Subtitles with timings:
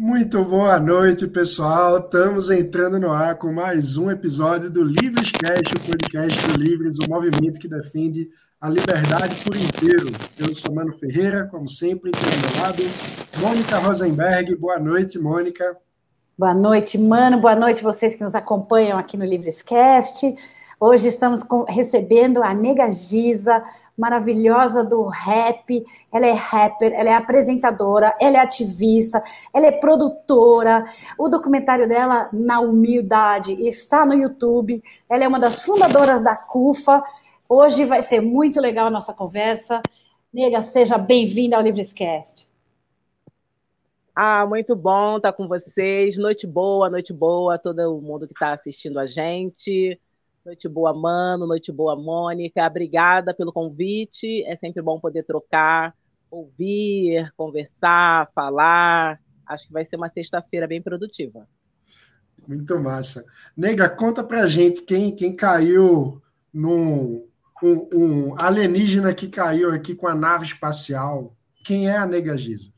[0.00, 1.98] Muito boa noite, pessoal.
[1.98, 6.98] Estamos entrando no ar com mais um episódio do Livres Cast, o podcast do Livres,
[7.00, 8.30] o movimento que defende
[8.60, 10.06] a liberdade por inteiro.
[10.38, 12.82] Eu sou Mano Ferreira, como sempre, ao meu lado
[13.40, 14.54] Mônica Rosenberg.
[14.54, 15.76] Boa noite, Mônica.
[16.38, 17.40] Boa noite, Mano.
[17.40, 20.32] Boa noite vocês que nos acompanham aqui no Livres Cast.
[20.80, 23.64] Hoje estamos com, recebendo a Nega Giza,
[23.96, 25.84] maravilhosa do rap.
[26.12, 29.20] Ela é rapper, ela é apresentadora, ela é ativista,
[29.52, 30.84] ela é produtora.
[31.18, 34.80] O documentário dela, Na Humildade, está no YouTube.
[35.10, 37.02] Ela é uma das fundadoras da CUFA.
[37.48, 39.82] Hoje vai ser muito legal a nossa conversa.
[40.32, 42.48] Nega, seja bem-vinda ao Livrescast.
[44.14, 46.16] Ah, muito bom estar com vocês.
[46.18, 49.98] Noite boa, noite boa a todo mundo que está assistindo a gente.
[50.48, 51.46] Noite boa, Mano.
[51.46, 52.66] Noite boa, Mônica.
[52.66, 54.42] Obrigada pelo convite.
[54.44, 55.94] É sempre bom poder trocar,
[56.30, 59.20] ouvir, conversar, falar.
[59.46, 61.46] Acho que vai ser uma sexta-feira bem produtiva.
[62.46, 63.26] Muito massa.
[63.54, 67.28] Nega, conta pra gente quem, quem caiu num
[67.62, 71.36] um, um alienígena que caiu aqui com a nave espacial.
[71.62, 72.72] Quem é a Nega Giza?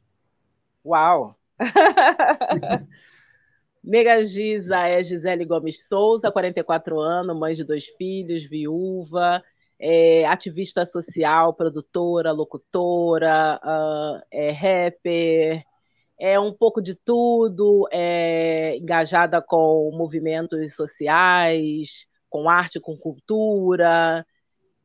[0.84, 1.39] Uau!
[3.83, 9.42] Nega Giza é Gisele Gomes Souza, 44 anos, mãe de dois filhos, viúva,
[9.78, 15.64] é ativista social, produtora, locutora, uh, é rapper,
[16.19, 24.27] é um pouco de tudo, é engajada com movimentos sociais, com arte, com cultura.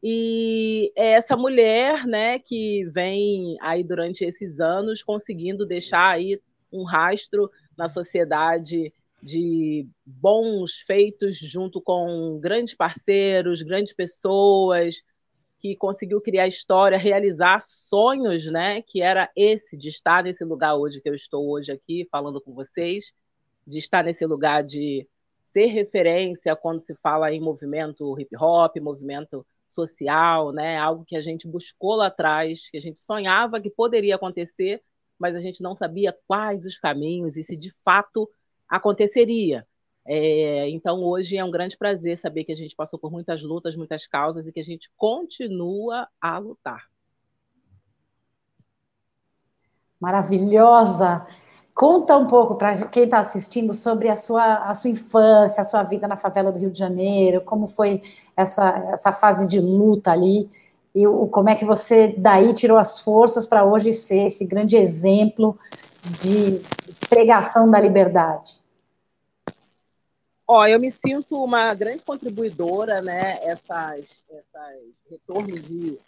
[0.02, 6.40] E é essa mulher, né, que vem aí durante esses anos conseguindo deixar aí
[6.72, 15.04] um rastro na sociedade de bons feitos junto com grandes parceiros, grandes pessoas,
[15.59, 18.84] que conseguiu criar história, realizar sonhos, né?
[18.84, 22.53] Que era esse de estar nesse lugar hoje que eu estou hoje aqui falando com
[22.53, 23.14] vocês,
[23.66, 25.08] de estar nesse lugar de
[25.44, 30.78] ser referência quando se fala em movimento hip hop, movimento social, né?
[30.78, 34.84] Algo que a gente buscou lá atrás, que a gente sonhava que poderia acontecer
[35.20, 38.30] mas a gente não sabia quais os caminhos e se de fato
[38.68, 39.66] aconteceria.
[40.08, 43.75] É, então, hoje é um grande prazer saber que a gente passou por muitas lutas,
[43.75, 46.88] muitas causas e que a gente continua a lutar.
[50.00, 51.25] Maravilhosa!
[51.74, 55.84] Conta um pouco para quem está assistindo sobre a sua, a sua infância, a sua
[55.84, 58.02] vida na favela do Rio de Janeiro, como foi
[58.38, 60.50] essa, essa fase de luta ali
[60.95, 64.78] e o, como é que você daí tirou as forças para hoje ser esse grande
[64.78, 65.59] exemplo
[66.22, 66.61] de
[67.09, 68.63] pregação da liberdade?
[70.47, 73.44] Ó, eu me sinto uma grande contribuidora, né?
[73.44, 74.79] Essas, essas
[75.09, 76.00] retornos de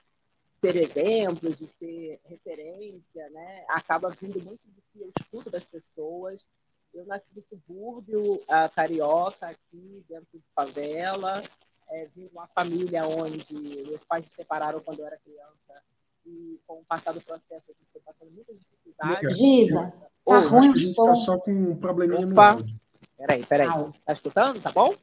[0.62, 3.66] ser exemplo, de ser referência, né?
[3.68, 6.46] Acaba vindo muito do que eu escuto das pessoas.
[6.94, 11.44] Eu nasci no subúrbio a carioca, aqui dentro de favela,
[11.90, 13.46] é, vim de uma família onde
[13.88, 15.84] meus pais se separaram quando eu era criança
[16.26, 19.38] e com o passar do processo a gente foi passando muitas dificuldades.
[19.38, 19.94] Gisa,
[20.26, 22.54] tá ruim a gente está só com um probleminha opa.
[22.54, 22.80] no áudio.
[23.18, 23.68] Peraí, peraí.
[23.68, 23.92] Ah.
[24.06, 24.62] Tá escutando?
[24.62, 24.94] Tá bom?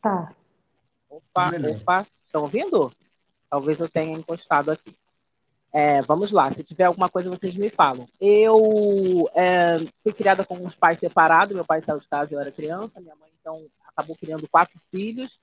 [0.00, 0.32] Tá.
[1.08, 2.06] Opa, opa.
[2.26, 2.92] Estão ouvindo?
[3.48, 4.96] Talvez eu tenha encostado aqui.
[5.72, 8.06] É, vamos lá, se tiver alguma coisa, vocês me falam.
[8.20, 12.52] Eu é, fui criada com os pais separados, meu pai saiu de casa, eu era
[12.52, 15.36] criança, minha mãe, então, acabou criando quatro filhos,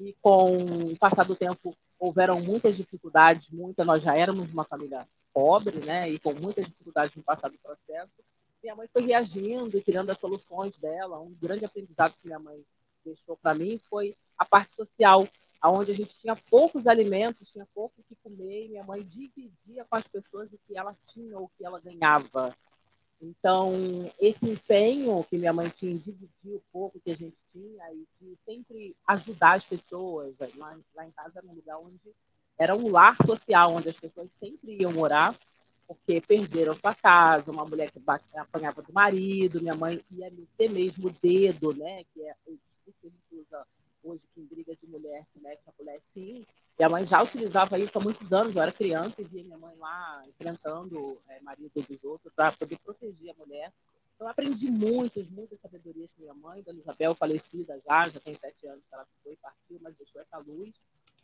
[0.00, 5.06] e com o passar do tempo houveram muitas dificuldades, muita, nós já éramos uma família
[5.32, 8.10] pobre, né, e com muitas dificuldades no passar do processo.
[8.62, 11.20] Minha mãe foi reagindo e criando as soluções dela.
[11.20, 12.64] Um grande aprendizado que minha mãe
[13.04, 15.28] deixou para mim foi a parte social,
[15.60, 19.84] aonde a gente tinha poucos alimentos, tinha pouco o que comer, e minha mãe dividia
[19.88, 22.54] com as pessoas o que ela tinha ou o que ela ganhava.
[23.20, 23.72] Então,
[24.18, 28.06] esse empenho que minha mãe tinha em dividir o pouco que a gente tinha e
[28.18, 30.34] de sempre ajudar as pessoas.
[30.56, 32.14] Lá, lá em casa era um lugar onde
[32.58, 35.34] era um lar social, onde as pessoas sempre iam morar,
[35.86, 38.00] porque perderam sua casa, uma mulher que
[38.34, 42.04] apanhava do marido, minha mãe ia ter mesmo o dedo, né?
[42.14, 43.66] Que é o que a gente usa
[44.02, 46.46] hoje que em briga de mulher, que mexe a mulher sim,
[46.80, 48.56] minha mãe já utilizava isso há muitos anos.
[48.56, 52.78] Eu era criança e via minha mãe lá enfrentando é, marido dos outros para poder
[52.78, 53.70] proteger a mulher.
[54.14, 58.32] Então, eu aprendi muitas, muitas sabedorias com minha mãe, Dona Isabel, falecida já, já tem
[58.32, 60.72] sete anos que ela foi, partiu, mas deixou essa luz.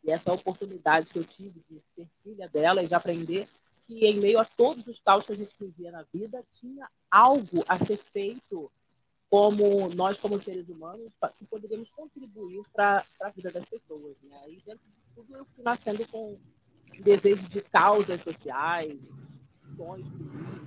[0.04, 3.48] E essa oportunidade que eu tive de ser filha dela e de aprender
[3.86, 7.64] que, em meio a todos os caos que a gente vivia na vida, tinha algo
[7.66, 8.70] a ser feito
[9.30, 14.16] como nós, como seres humanos, que poderíamos contribuir para a vida das pessoas.
[14.22, 14.42] Né?
[14.48, 16.38] E dentro de tudo, nascendo com
[17.00, 18.98] desejo de causas sociais,
[19.76, 20.26] políticos,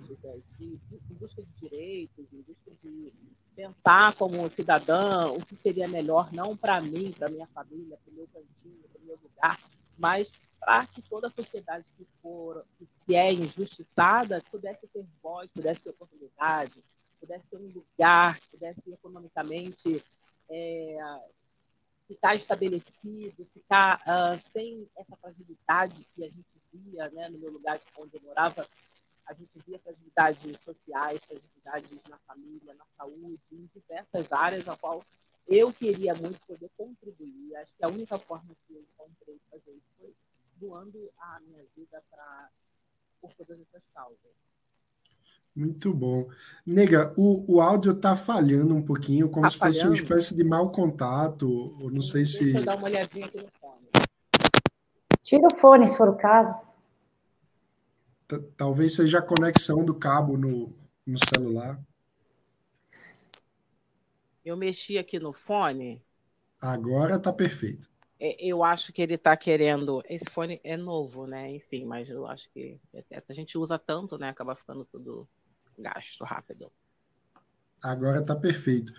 [0.09, 3.13] políticas, de, de, em busca de direitos, em busca de
[3.55, 8.15] pensar como cidadã o que seria melhor, não para mim, para minha família, para o
[8.15, 9.59] meu cantinho, para o meu lugar,
[9.97, 12.65] mas para que toda a sociedade que for
[13.05, 16.83] que é injustiçada pudesse ter voz, pudesse ter oportunidade,
[17.19, 20.03] pudesse ter um lugar, pudesse economicamente
[20.49, 20.97] é,
[22.09, 27.79] ficar estabelecido, ficar uh, sem essa fragilidade que a gente via, né, no meu lugar
[27.99, 28.67] onde eu morava,
[29.27, 35.03] a gente via fragilidades sociais, fragilidades na família, na saúde, em diversas áreas a qual
[35.47, 37.55] eu queria muito poder contribuir.
[37.57, 40.15] Acho que a única forma que eu encontrei de fazer isso foi
[40.55, 42.49] doando a minha vida para
[43.21, 44.48] por todas essas causas.
[45.59, 46.29] Muito bom.
[46.65, 49.89] Nega, o, o áudio está falhando um pouquinho, como tá se fosse falhando?
[49.89, 51.75] uma espécie de mau contato.
[51.81, 52.43] Ou não sei Deixa se.
[52.45, 53.89] Deixa eu dar uma olhadinha aqui no fone.
[55.21, 56.61] Tira o fone, se for o caso.
[58.55, 60.71] Talvez seja a conexão do cabo no,
[61.05, 61.77] no celular.
[64.45, 66.01] Eu mexi aqui no fone.
[66.61, 67.89] Agora está perfeito.
[68.17, 70.01] É, eu acho que ele está querendo.
[70.07, 71.51] Esse fone é novo, né?
[71.51, 72.79] Enfim, mas eu acho que
[73.11, 74.29] a gente usa tanto, né?
[74.29, 75.27] Acaba ficando tudo
[75.81, 76.71] gasto rápido.
[77.81, 78.93] Agora está perfeito.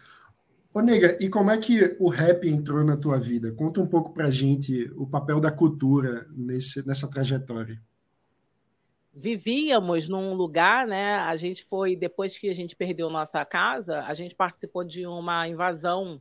[0.72, 3.52] Ô, Nega, e como é que o rap entrou na tua vida?
[3.52, 7.80] Conta um pouco pra gente o papel da cultura nesse, nessa trajetória
[9.12, 11.16] vivíamos num lugar, né?
[11.16, 15.48] A gente foi depois que a gente perdeu nossa casa, a gente participou de uma
[15.48, 16.20] invasão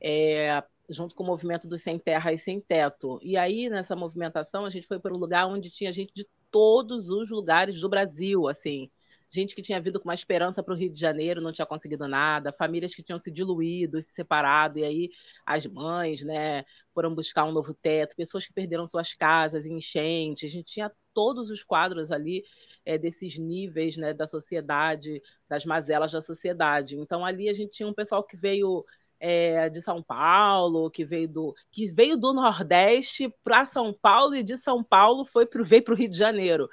[0.00, 3.18] é, junto com o movimento dos sem terra e sem teto.
[3.22, 7.08] E aí nessa movimentação a gente foi para um lugar onde tinha gente de todos
[7.08, 8.90] os lugares do Brasil, assim
[9.32, 12.06] gente que tinha vindo com uma esperança para o Rio de Janeiro, não tinha conseguido
[12.06, 15.10] nada, famílias que tinham se diluído, se separado, e aí
[15.46, 16.64] as mães né,
[16.94, 21.50] foram buscar um novo teto, pessoas que perderam suas casas enchentes, a gente tinha todos
[21.50, 22.44] os quadros ali
[22.84, 26.98] é, desses níveis né, da sociedade, das mazelas da sociedade.
[26.98, 28.84] Então ali a gente tinha um pessoal que veio
[29.20, 34.42] é, de São Paulo, que veio do que veio do Nordeste para São Paulo e
[34.42, 36.68] de São Paulo foi pro, veio para o Rio de Janeiro.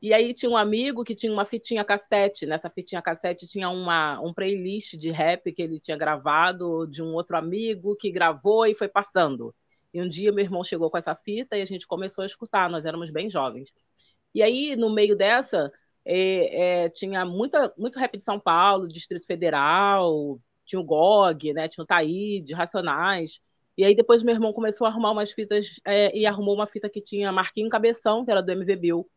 [0.00, 2.46] E aí tinha um amigo que tinha uma fitinha cassete.
[2.46, 7.12] Nessa fitinha cassete tinha uma, um playlist de rap que ele tinha gravado de um
[7.14, 9.54] outro amigo que gravou e foi passando.
[9.92, 12.70] E um dia meu irmão chegou com essa fita e a gente começou a escutar.
[12.70, 13.72] Nós éramos bem jovens.
[14.34, 15.72] E aí, no meio dessa,
[16.04, 21.68] é, é, tinha muita, muito rap de São Paulo, Distrito Federal, tinha o GOG, né,
[21.68, 23.40] tinha o Taíde, Racionais.
[23.76, 26.88] E aí depois meu irmão começou a arrumar umas fitas é, e arrumou uma fita
[26.90, 29.08] que tinha Marquinho Cabeção, que era do MV Bill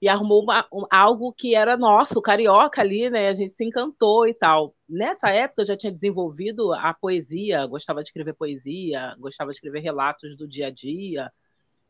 [0.00, 3.28] e arrumou uma, um, algo que era nosso, carioca ali, né?
[3.28, 4.74] A gente se encantou e tal.
[4.88, 9.80] Nessa época eu já tinha desenvolvido a poesia, gostava de escrever poesia, gostava de escrever
[9.80, 11.32] relatos do dia a dia,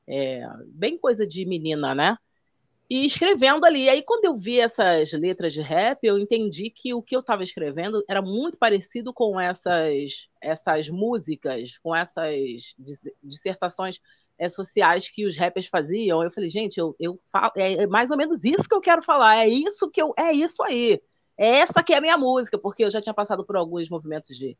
[0.07, 2.17] é, bem coisa de menina, né?
[2.91, 3.87] E escrevendo ali.
[3.91, 7.43] Aí, quando eu vi essas letras de rap, eu entendi que o que eu estava
[7.43, 12.75] escrevendo era muito parecido com essas, essas músicas, com essas
[13.23, 14.01] dissertações
[14.39, 16.23] é, sociais que os rappers faziam.
[16.23, 19.03] Eu falei, gente, eu, eu falo, é, é mais ou menos isso que eu quero
[19.03, 21.01] falar, é isso que eu, é isso aí.
[21.37, 24.37] É essa que é a minha música, porque eu já tinha passado por alguns movimentos
[24.37, 24.57] de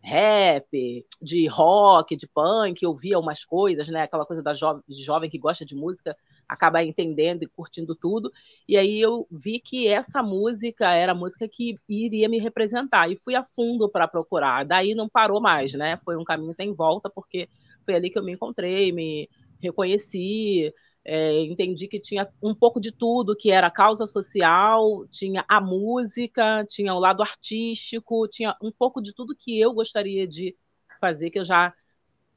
[0.00, 4.02] rap, de rock, de punk, eu via umas coisas, né?
[4.02, 6.16] Aquela coisa da jo de jovem que gosta de música,
[6.48, 8.32] acaba entendendo e curtindo tudo.
[8.66, 13.10] E aí eu vi que essa música era a música que iria me representar.
[13.10, 14.64] E fui a fundo para procurar.
[14.64, 15.98] Daí não parou mais, né?
[16.04, 17.48] Foi um caminho sem volta, porque
[17.88, 19.30] foi ali que eu me encontrei, me
[19.62, 20.70] reconheci,
[21.02, 26.66] é, entendi que tinha um pouco de tudo, que era causa social, tinha a música,
[26.68, 30.54] tinha o lado artístico, tinha um pouco de tudo que eu gostaria de
[31.00, 31.72] fazer, que eu já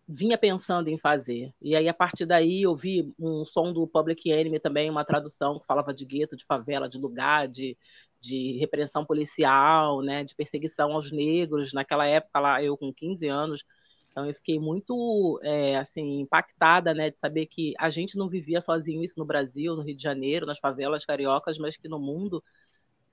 [0.07, 1.53] vinha pensando em fazer.
[1.61, 5.59] E aí, a partir daí, eu vi um som do Public Enemy também, uma tradução
[5.59, 7.77] que falava de gueto, de favela, de lugar, de,
[8.21, 11.73] de repressão policial, né, de perseguição aos negros.
[11.73, 13.65] Naquela época, lá, eu com 15 anos,
[14.11, 18.59] então eu fiquei muito é, assim impactada, né, de saber que a gente não vivia
[18.59, 22.43] sozinho isso no Brasil, no Rio de Janeiro, nas favelas cariocas, mas que no mundo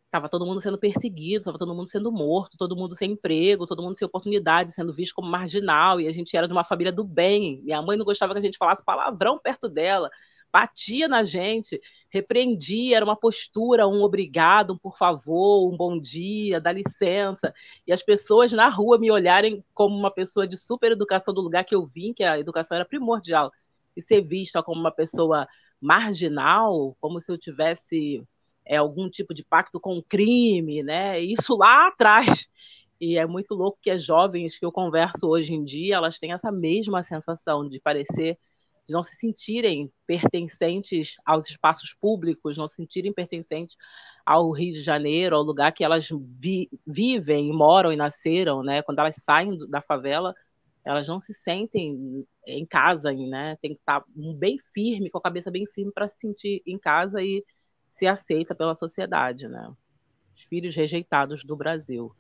[0.07, 3.83] estava todo mundo sendo perseguido, estava todo mundo sendo morto, todo mundo sem emprego, todo
[3.83, 7.05] mundo sem oportunidade, sendo visto como marginal, e a gente era de uma família do
[7.05, 7.63] bem.
[7.63, 10.11] Minha mãe não gostava que a gente falasse palavrão perto dela
[10.53, 16.61] batia na gente, repreendia, era uma postura, um obrigado, um por favor, um bom dia,
[16.61, 17.55] dá licença.
[17.87, 21.65] E as pessoas na rua me olharem como uma pessoa de super educação do lugar
[21.65, 23.53] que eu vim, que a educação era primordial,
[23.97, 25.47] e ser vista como uma pessoa
[25.81, 28.23] marginal, como se eu tivesse
[28.65, 31.21] é, algum tipo de pacto com o crime, né?
[31.21, 32.49] Isso lá atrás.
[33.01, 36.33] E é muito louco que as jovens que eu converso hoje em dia, elas têm
[36.33, 38.39] essa mesma sensação de parecer
[38.89, 43.77] de não se sentirem pertencentes aos espaços públicos, não se sentirem pertencentes
[44.25, 48.83] ao Rio de Janeiro, ao lugar que elas vi, vivem, moram e nasceram, né?
[48.83, 50.35] Quando elas saem da favela,
[50.83, 53.59] elas não se sentem em casa, né?
[53.61, 54.03] Tem que estar
[54.39, 57.45] bem firme, com a cabeça bem firme para se sentir em casa e
[57.91, 59.71] ser aceita pela sociedade, né?
[60.35, 62.11] Os filhos rejeitados do Brasil.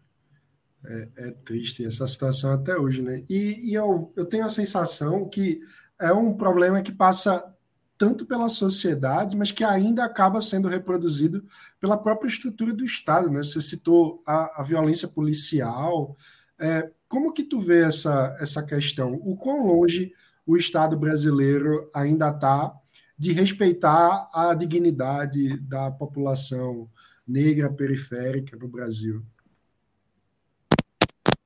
[0.84, 3.24] É, é triste essa situação até hoje, né?
[3.28, 5.60] E, e eu, eu tenho a sensação que
[6.00, 7.54] é um problema que passa
[7.98, 11.44] tanto pela sociedade, mas que ainda acaba sendo reproduzido
[11.80, 13.38] pela própria estrutura do Estado, né?
[13.38, 16.16] Você citou a, a violência policial,
[16.58, 19.14] é, como que tu vê essa, essa questão?
[19.14, 20.12] O quão longe
[20.46, 22.72] o Estado brasileiro ainda está
[23.18, 26.88] de respeitar a dignidade da população
[27.26, 29.24] negra periférica no Brasil?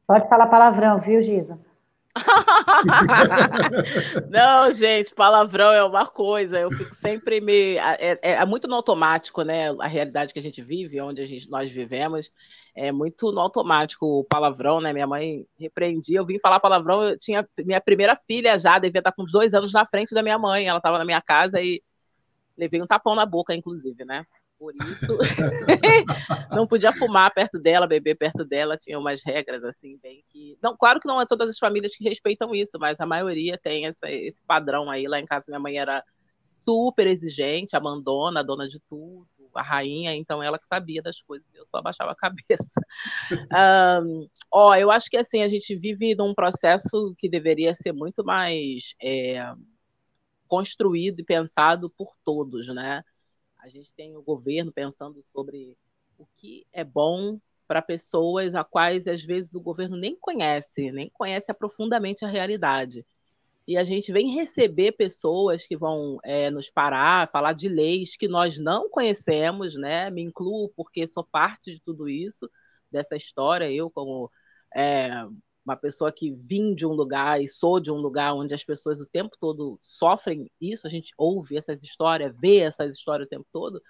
[0.07, 1.59] Pode falar palavrão, viu, Giza?
[4.31, 6.61] Não, gente, palavrão é uma coisa.
[6.61, 7.77] Eu fico sempre me.
[7.77, 9.71] É, é, é, muito no automático, né?
[9.81, 12.31] A realidade que a gente vive, onde a gente, nós vivemos,
[12.75, 14.93] é muito no automático o palavrão, né?
[14.93, 17.03] Minha mãe repreendia, eu vim falar palavrão.
[17.03, 20.23] Eu tinha minha primeira filha já, devia estar com uns dois anos na frente da
[20.23, 20.69] minha mãe.
[20.69, 21.83] Ela estava na minha casa e
[22.57, 24.27] levei um tapão na boca, inclusive, né?
[26.51, 30.57] não podia fumar perto dela, beber perto dela, tinha umas regras assim, bem que.
[30.63, 33.87] Não, claro que não é todas as famílias que respeitam isso, mas a maioria tem
[33.87, 35.07] essa, esse padrão aí.
[35.09, 36.05] Lá em casa, minha mãe era
[36.65, 41.67] super exigente, abandona, dona de tudo, a rainha, então ela que sabia das coisas, eu
[41.67, 42.81] só abaixava a cabeça.
[44.05, 48.25] um, ó, eu acho que assim, a gente vive num processo que deveria ser muito
[48.25, 49.53] mais é,
[50.47, 53.03] construído e pensado por todos, né?
[53.63, 55.79] A gente tem o governo pensando sobre
[56.19, 61.09] o que é bom para pessoas a quais às vezes o governo nem conhece, nem
[61.09, 63.07] conhece profundamente a realidade.
[63.67, 68.27] E a gente vem receber pessoas que vão é, nos parar, falar de leis que
[68.27, 70.11] nós não conhecemos, né?
[70.11, 72.51] Me incluo porque sou parte de tudo isso,
[72.91, 73.71] dessa história.
[73.71, 74.29] Eu, como
[74.75, 75.09] é,
[75.65, 79.01] uma pessoa que vim de um lugar e sou de um lugar onde as pessoas
[79.01, 83.47] o tempo todo sofrem isso, a gente ouve essas histórias, vê essas histórias o tempo
[83.53, 83.81] todo.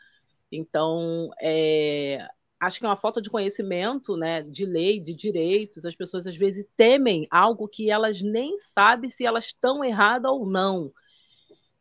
[0.51, 2.27] Então, é,
[2.61, 5.87] acho que é uma falta de conhecimento, né, de lei, de direitos.
[5.87, 10.47] As pessoas às vezes temem algo que elas nem sabem se elas estão erradas ou
[10.47, 10.93] não.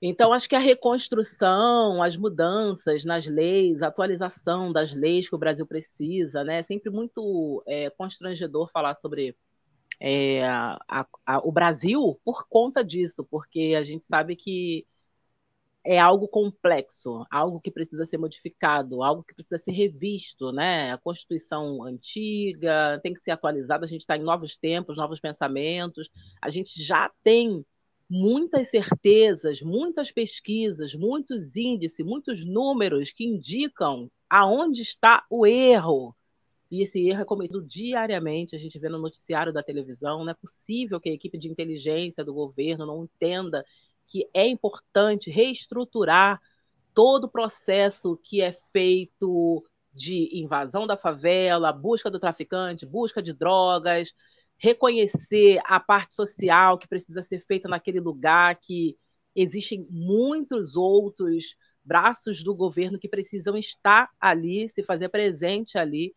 [0.01, 5.37] Então, acho que a reconstrução, as mudanças nas leis, a atualização das leis que o
[5.37, 6.57] Brasil precisa, né?
[6.57, 9.37] É sempre muito é, constrangedor falar sobre
[10.03, 14.87] é, a, a, o Brasil por conta disso, porque a gente sabe que
[15.83, 20.91] é algo complexo, algo que precisa ser modificado, algo que precisa ser revisto, né?
[20.91, 26.09] A Constituição antiga tem que ser atualizada, a gente está em novos tempos, novos pensamentos,
[26.41, 27.63] a gente já tem
[28.09, 36.15] muitas certezas, muitas pesquisas, muitos índices, muitos números que indicam aonde está o erro.
[36.71, 40.23] E esse erro é cometido diariamente, a gente vê no noticiário da televisão.
[40.23, 43.65] Não é possível que a equipe de inteligência do governo não entenda
[44.07, 46.41] que é importante reestruturar
[46.93, 49.63] todo o processo que é feito
[49.93, 54.13] de invasão da favela, busca do traficante, busca de drogas,
[54.57, 58.97] reconhecer a parte social que precisa ser feita naquele lugar, que
[59.35, 66.13] existem muitos outros braços do governo que precisam estar ali, se fazer presente ali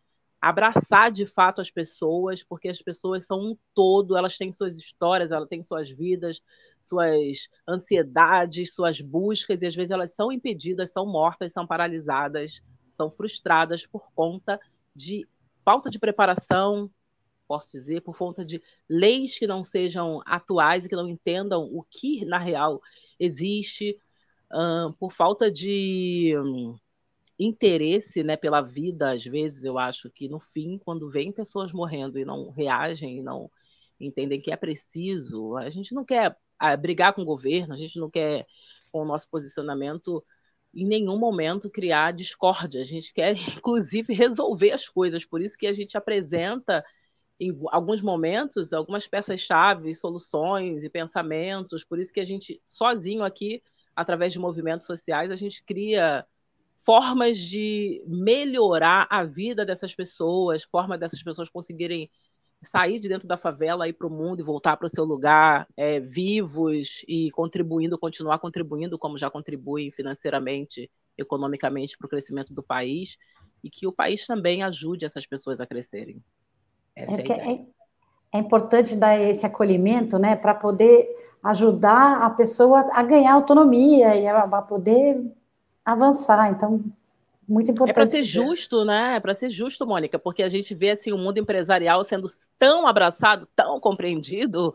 [0.49, 5.33] abraçar de fato as pessoas, porque as pessoas são um todo, elas têm suas histórias,
[5.33, 6.43] elas têm suas vidas,
[6.83, 12.63] suas ansiedades, suas buscas, e às vezes elas são impedidas, são mortas, são paralisadas,
[12.97, 14.61] são frustradas por conta
[14.95, 15.27] de
[15.65, 16.91] falta de preparação,
[17.49, 21.83] posso dizer, por conta de leis que não sejam atuais e que não entendam o
[21.83, 22.83] que na real
[23.19, 23.99] existe,
[24.99, 26.35] por falta de
[27.39, 32.19] interesse né, pela vida, às vezes, eu acho que no fim, quando vem pessoas morrendo
[32.19, 33.51] e não reagem, e não
[33.99, 37.99] entendem que é preciso, a gente não quer ah, brigar com o governo, a gente
[37.99, 38.47] não quer,
[38.93, 40.25] com o nosso posicionamento,
[40.73, 45.67] em nenhum momento criar discórdia, a gente quer, inclusive, resolver as coisas, por isso que
[45.67, 46.85] a gente apresenta
[47.39, 53.61] em alguns momentos algumas peças-chave, soluções e pensamentos, por isso que a gente, sozinho aqui,
[53.95, 56.25] através de movimentos sociais, a gente cria
[56.85, 62.11] formas de melhorar a vida dessas pessoas, forma dessas pessoas conseguirem
[62.63, 65.67] sair de dentro da favela, ir para o mundo e voltar para o seu lugar
[65.77, 72.63] é, vivos e contribuindo, continuar contribuindo como já contribuem financeiramente, economicamente para o crescimento do
[72.63, 73.17] país
[73.63, 76.23] e que o país também ajude essas pessoas a crescerem.
[76.97, 77.67] É, é, é,
[78.35, 81.07] é importante dar esse acolhimento, né, para poder
[81.43, 85.25] ajudar a pessoa a ganhar autonomia e a, a poder
[85.85, 86.51] avançar.
[86.51, 86.83] Então,
[87.47, 87.91] muito importante.
[87.91, 89.17] É para ser justo, né?
[89.17, 92.87] É para ser justo, Mônica, porque a gente vê assim o mundo empresarial sendo tão
[92.87, 94.69] abraçado, tão compreendido,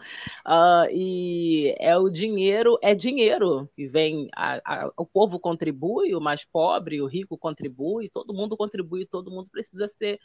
[0.46, 6.22] uh, e é o dinheiro, é dinheiro que vem, a, a, o povo contribui, o
[6.22, 10.20] mais pobre, o rico contribui, todo mundo contribui, todo mundo precisa ser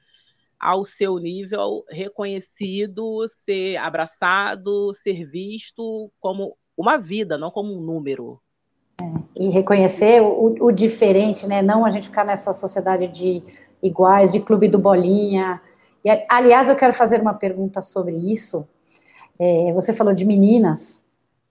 [0.58, 8.40] ao seu nível reconhecido, ser abraçado, ser visto como uma vida, não como um número.
[9.00, 9.04] É,
[9.36, 11.60] e reconhecer o, o, diferente, né?
[11.62, 13.42] Não a gente ficar nessa sociedade de
[13.82, 15.60] iguais, de clube do bolinha.
[16.04, 18.66] E, aliás, eu quero fazer uma pergunta sobre isso.
[19.38, 21.03] É, você falou de meninas,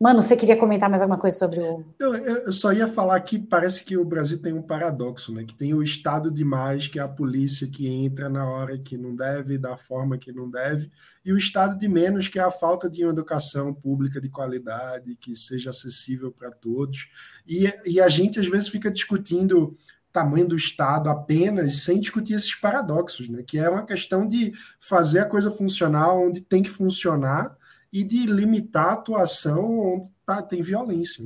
[0.04, 1.82] Mano, você queria comentar mais alguma coisa sobre o.
[1.98, 5.46] Eu, eu, só ia falar que parece que o Brasil tem um paradoxo, né?
[5.46, 9.16] Que tem o Estado demais, que é a polícia que entra na hora que não
[9.16, 10.92] deve, da forma que não deve,
[11.24, 15.16] e o Estado de menos, que é a falta de uma educação pública de qualidade,
[15.16, 17.08] que seja acessível para todos.
[17.48, 19.74] E, e a gente, às vezes, fica discutindo
[20.12, 23.42] tamanho do Estado apenas, sem discutir esses paradoxos, né?
[23.42, 27.56] Que é uma questão de fazer a coisa funcionar onde tem que funcionar
[27.94, 31.24] e de limitar a atuação onde tá, tem violência.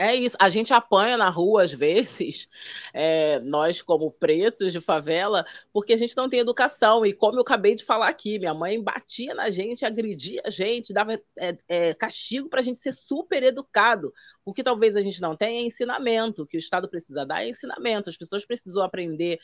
[0.00, 2.48] É isso, a gente apanha na rua às vezes,
[2.90, 7.04] é, nós como pretos de favela, porque a gente não tem educação.
[7.04, 10.94] E como eu acabei de falar aqui, minha mãe batia na gente, agredia a gente,
[10.94, 14.10] dava é, é, castigo para a gente ser super educado.
[14.42, 17.44] O que talvez a gente não tenha é ensinamento, o que o Estado precisa dar
[17.44, 18.08] é ensinamento.
[18.08, 19.38] As pessoas precisam aprender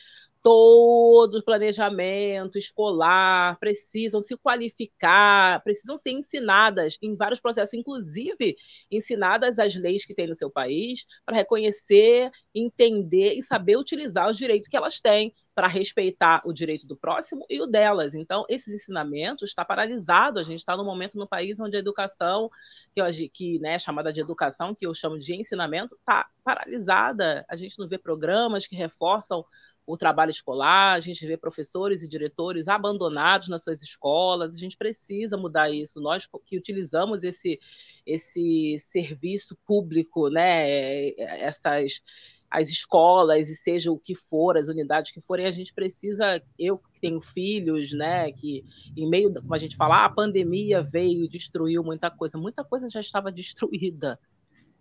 [0.47, 8.55] todo o planejamento escolar, precisam se qualificar, precisam ser ensinadas em vários processos, inclusive
[8.89, 14.37] ensinadas as leis que tem no seu país, para reconhecer, entender e saber utilizar os
[14.37, 18.13] direitos que elas têm para respeitar o direito do próximo e o delas.
[18.13, 20.37] Então, esses ensinamentos está paralisado.
[20.37, 22.47] A gente está num momento no país onde a educação,
[22.93, 27.43] que, eu, que né, chamada de educação, que eu chamo de ensinamento, está paralisada.
[27.49, 29.43] A gente não vê programas que reforçam
[29.83, 34.77] o trabalho escolar, a gente vê professores e diretores abandonados nas suas escolas, a gente
[34.77, 35.99] precisa mudar isso.
[35.99, 37.59] Nós que utilizamos esse,
[38.05, 42.03] esse serviço público, né, essas
[42.49, 46.77] as escolas e seja o que for, as unidades que forem, a gente precisa, eu
[46.77, 48.63] que tenho filhos, né, que
[48.95, 52.63] em meio, como a gente fala, ah, a pandemia veio e destruiu muita coisa, muita
[52.63, 54.19] coisa já estava destruída.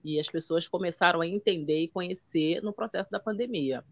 [0.04, 3.82] E as pessoas começaram a entender e conhecer no processo da pandemia.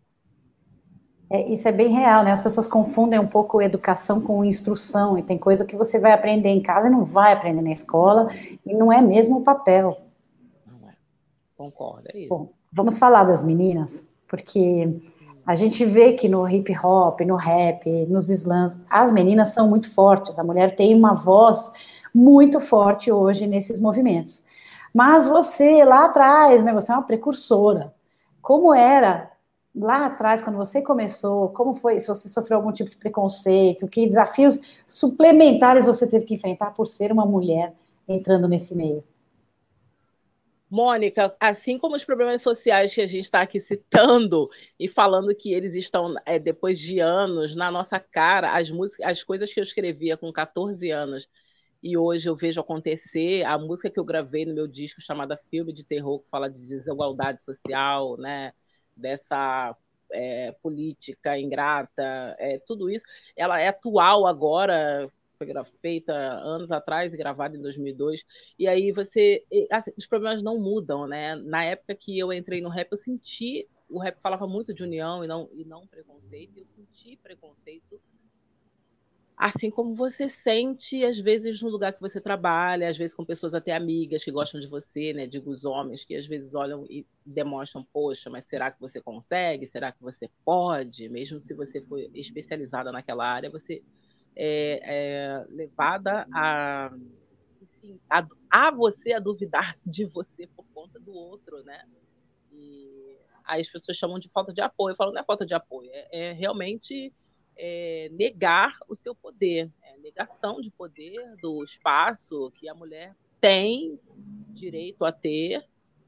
[1.28, 2.30] É, isso é bem real, né?
[2.30, 6.50] As pessoas confundem um pouco educação com instrução, e tem coisa que você vai aprender
[6.50, 8.28] em casa e não vai aprender na escola,
[8.64, 10.00] e não é mesmo o papel.
[10.64, 10.94] Não é.
[11.56, 12.28] Concordo, é isso.
[12.28, 15.00] Bom, vamos falar das meninas, porque
[15.46, 19.90] a gente vê que no hip hop, no rap, nos slams, as meninas são muito
[19.90, 21.72] fortes, a mulher tem uma voz
[22.12, 24.44] muito forte hoje nesses movimentos.
[24.92, 27.92] Mas você, lá atrás, né, você é uma precursora.
[28.42, 29.30] Como era
[29.74, 34.06] lá atrás, quando você começou, como foi, se você sofreu algum tipo de preconceito, que
[34.06, 37.72] desafios suplementares você teve que enfrentar por ser uma mulher
[38.08, 39.02] entrando nesse meio?
[40.74, 45.52] Mônica, assim como os problemas sociais que a gente está aqui citando e falando que
[45.52, 49.64] eles estão, é, depois de anos, na nossa cara, as, músicas, as coisas que eu
[49.64, 51.28] escrevia com 14 anos
[51.80, 55.72] e hoje eu vejo acontecer, a música que eu gravei no meu disco chamada Filme
[55.72, 58.52] de Terror, que fala de desigualdade social, né?
[58.96, 59.76] dessa
[60.10, 63.04] é, política ingrata, é, tudo isso,
[63.37, 65.48] ela é atual agora, foi
[65.80, 68.24] feita anos atrás e gravada em 2002,
[68.58, 71.34] e aí você, assim, os problemas não mudam, né?
[71.36, 75.24] Na época que eu entrei no rap, eu senti, o rap falava muito de união
[75.24, 78.00] e não, e não preconceito, eu senti preconceito
[79.36, 83.54] assim como você sente, às vezes, no lugar que você trabalha, às vezes com pessoas
[83.54, 85.26] até amigas que gostam de você, né?
[85.26, 89.66] Digo, os homens que às vezes olham e demonstram, poxa, mas será que você consegue?
[89.66, 91.08] Será que você pode?
[91.08, 93.82] Mesmo se você for especializada naquela área, você
[94.36, 96.86] é, é levada a,
[97.62, 101.84] assim, a, a você a duvidar de você por conta do outro, né?
[102.52, 104.92] E aí as pessoas chamam de falta de apoio.
[104.92, 107.12] Eu falo, não é falta de apoio, é, é realmente
[107.56, 113.98] é, negar o seu poder, é, negação de poder do espaço que a mulher tem
[114.52, 115.64] direito a ter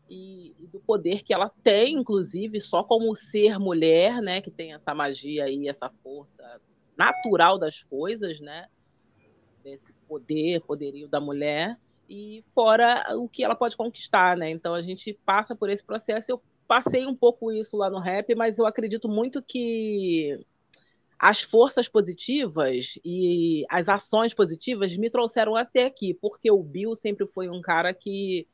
[0.09, 4.73] e, e, do poder que ela tem, inclusive, só como ser mulher, né, que tem
[4.73, 6.61] essa magia e essa força
[6.97, 8.67] natural das coisas, né,
[9.63, 11.79] desse poder, poderio da mulher,
[12.09, 14.49] e fora o que ela pode conquistar, né?
[14.49, 16.31] Então a gente passa por esse processo.
[16.31, 20.39] Eu passei um pouco isso lá no rap, mas eu acredito muito que
[21.19, 27.27] as forças positivas e as ações positivas me trouxeram até aqui, porque o Bill sempre
[27.27, 28.47] foi um cara que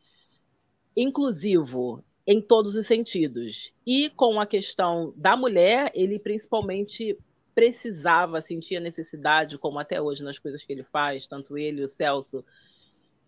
[0.96, 3.72] inclusivo em todos os sentidos.
[3.86, 7.18] E com a questão da mulher, ele principalmente
[7.54, 12.44] precisava, sentia necessidade, como até hoje nas coisas que ele faz, tanto ele o Celso,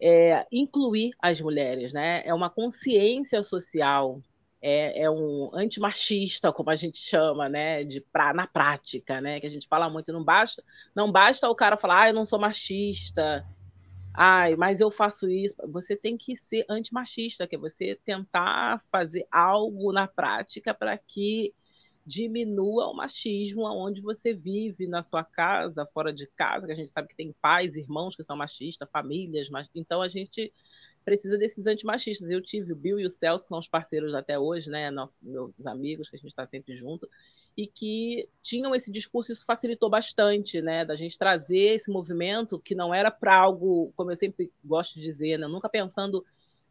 [0.00, 2.22] é, incluir as mulheres, né?
[2.24, 4.20] É uma consciência social
[4.66, 9.46] é, é um antimachista, como a gente chama, né, de pra, na prática, né, que
[9.46, 10.64] a gente fala muito, não basta,
[10.96, 13.46] não basta o cara falar, ah, eu não sou machista,
[14.14, 15.54] ai, mas eu faço isso.
[15.68, 21.52] Você tem que ser antimachista, que é você tentar fazer algo na prática para que
[22.06, 26.90] diminua o machismo aonde você vive, na sua casa, fora de casa, que a gente
[26.90, 30.52] sabe que tem pais, irmãos que são machistas, famílias, mas então a gente
[31.04, 32.30] precisa desses antimachistas.
[32.30, 34.90] Eu tive o Bill e o Celso, que são os parceiros até hoje, né?
[34.90, 37.08] Nossos, meus amigos, que a gente está sempre junto,
[37.56, 40.84] e que tinham esse discurso, isso facilitou bastante, né?
[40.84, 45.02] Da gente trazer esse movimento que não era para algo, como eu sempre gosto de
[45.02, 45.46] dizer, né?
[45.46, 46.24] Nunca pensando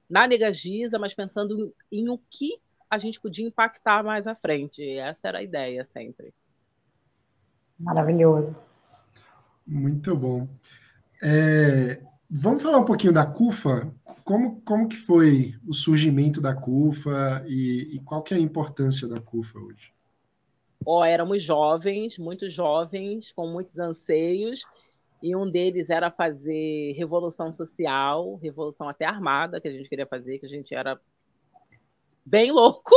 [0.09, 2.59] na negagiza, mas pensando em o que
[2.93, 4.81] a gente podia impactar mais à frente.
[4.97, 6.33] Essa era a ideia sempre.
[7.79, 8.55] Maravilhoso.
[9.65, 10.47] Muito bom.
[11.21, 12.01] É,
[12.35, 13.93] Vamos falar um pouquinho da CUFA?
[14.23, 19.07] Como, como que foi o surgimento da CUFA e, e qual que é a importância
[19.07, 19.93] da CUFA hoje?
[20.83, 24.65] Oh, éramos jovens, muito jovens, com muitos anseios,
[25.21, 30.39] e um deles era fazer revolução social, revolução até armada, que a gente queria fazer,
[30.39, 30.99] que a gente era
[32.25, 32.93] bem louco.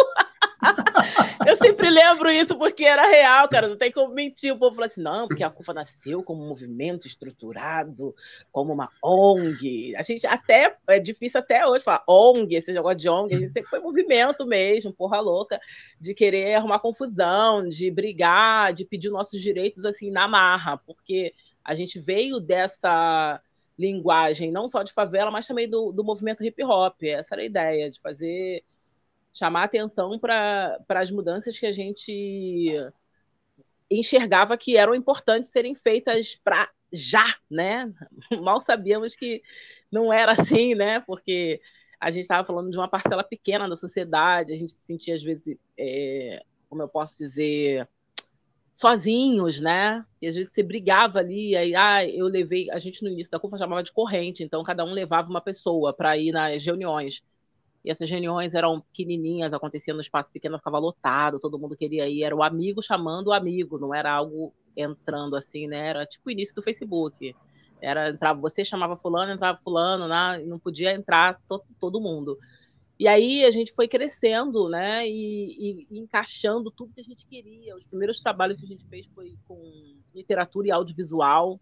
[1.46, 3.68] eu sempre lembro isso porque era real, cara.
[3.68, 4.52] Não tem como mentir.
[4.52, 8.14] O povo falou assim: não, porque a CUFA nasceu como um movimento estruturado,
[8.50, 9.94] como uma ONG.
[9.96, 13.34] A gente até é difícil até hoje falar ONG, esse negócio de ONG.
[13.34, 15.60] A gente sempre foi movimento mesmo, porra louca,
[16.00, 21.32] de querer arrumar confusão, de brigar, de pedir nossos direitos assim na marra, porque
[21.64, 23.40] a gente veio dessa
[23.78, 27.02] linguagem não só de favela, mas também do, do movimento hip hop.
[27.02, 28.64] Essa era a ideia, de fazer
[29.36, 32.72] chamar atenção para as mudanças que a gente
[33.90, 37.92] enxergava que eram importantes serem feitas para já, né?
[38.42, 39.42] Mal sabíamos que
[39.92, 41.00] não era assim, né?
[41.00, 41.60] Porque
[42.00, 45.22] a gente estava falando de uma parcela pequena da sociedade, a gente se sentia às
[45.22, 47.86] vezes, é, como eu posso dizer,
[48.74, 50.02] sozinhos, né?
[50.20, 53.38] E às vezes você brigava ali, aí ah, eu levei, a gente no início da
[53.38, 57.22] CUFA chamava de corrente, então cada um levava uma pessoa para ir nas reuniões.
[57.86, 62.24] E essas reuniões eram pequenininhas, aconteciam no espaço pequeno, ficava lotado, todo mundo queria ir.
[62.24, 65.90] Era o amigo chamando o amigo, não era algo entrando assim, né?
[65.90, 67.32] Era tipo o início do Facebook.
[67.80, 70.42] Era entrava, você chamava fulano, entrava fulano, né?
[70.44, 72.36] não podia entrar to, todo mundo.
[72.98, 75.06] E aí a gente foi crescendo, né?
[75.06, 77.76] E, e, e, encaixando tudo que a gente queria.
[77.76, 81.60] Os primeiros trabalhos que a gente fez foi com literatura e audiovisual,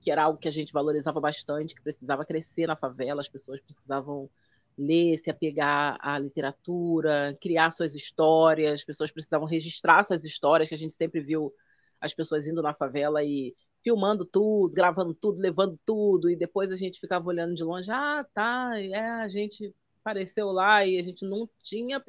[0.00, 3.60] que era algo que a gente valorizava bastante, que precisava crescer na favela, as pessoas
[3.60, 4.30] precisavam
[4.76, 10.74] ler, se apegar à literatura, criar suas histórias, as pessoas precisavam registrar suas histórias, que
[10.74, 11.52] a gente sempre viu
[12.00, 16.76] as pessoas indo na favela e filmando tudo, gravando tudo, levando tudo, e depois a
[16.76, 21.24] gente ficava olhando de longe, ah, tá, é, a gente apareceu lá e a gente
[21.24, 22.02] não tinha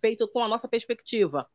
[0.00, 1.48] feito com a nossa perspectiva.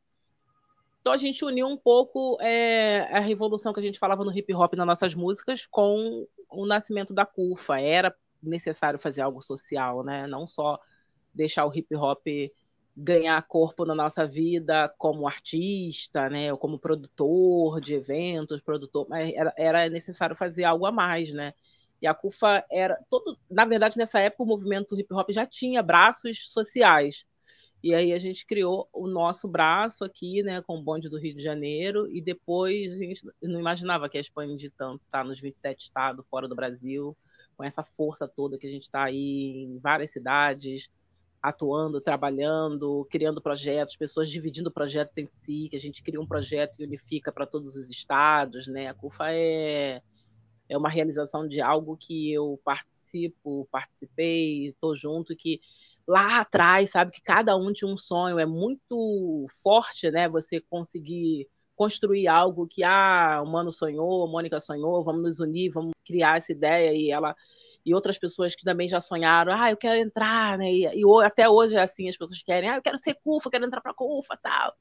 [1.02, 4.54] Então a gente uniu um pouco é, a revolução que a gente falava no hip
[4.54, 7.82] hop nas nossas músicas com o nascimento da CUFA.
[7.82, 10.28] Era necessário fazer algo social, né?
[10.28, 10.80] Não só
[11.34, 12.28] deixar o hip hop
[12.96, 19.34] ganhar corpo na nossa vida como artista, né, ou como produtor de eventos, produtor, mas
[19.34, 21.54] era, era necessário fazer algo a mais, né?
[22.02, 25.82] E a CUFA era todo, na verdade, nessa época o movimento hip hop já tinha
[25.82, 27.26] braços sociais.
[27.82, 31.36] E aí a gente criou o nosso braço aqui, né, com o bonde do Rio
[31.36, 35.82] de Janeiro, e depois a gente não imaginava que ia expandir tanto, tá nos 27
[35.82, 37.18] estados fora do Brasil
[37.56, 40.90] com essa força toda que a gente está aí em várias cidades,
[41.42, 46.80] atuando, trabalhando, criando projetos, pessoas dividindo projetos em si, que a gente cria um projeto
[46.80, 48.88] e unifica para todos os estados, né?
[48.88, 50.02] A CUFA é,
[50.70, 55.60] é uma realização de algo que eu participo, participei, estou junto, que
[56.08, 60.30] lá atrás, sabe, que cada um tinha um sonho, é muito forte, né?
[60.30, 65.72] Você conseguir construir algo que ah, o Mano sonhou, a Mônica sonhou, vamos nos unir,
[65.72, 67.36] vamos criar essa ideia e ela
[67.86, 70.72] e outras pessoas que também já sonharam, ah, eu quero entrar, né?
[70.72, 73.52] E, e até hoje é assim, as pessoas querem, ah, eu quero ser CUFA, eu
[73.52, 74.74] quero entrar para CUFA, tal.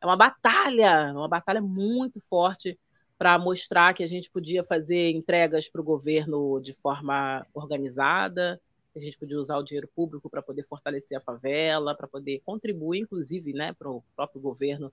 [0.00, 2.78] É uma batalha, uma batalha muito forte
[3.18, 8.60] para mostrar que a gente podia fazer entregas para o governo de forma organizada,
[8.94, 13.00] a gente podia usar o dinheiro público para poder fortalecer a favela, para poder contribuir,
[13.00, 14.92] inclusive, né, para o próprio governo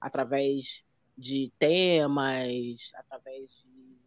[0.00, 0.84] através
[1.20, 3.98] de temas, através de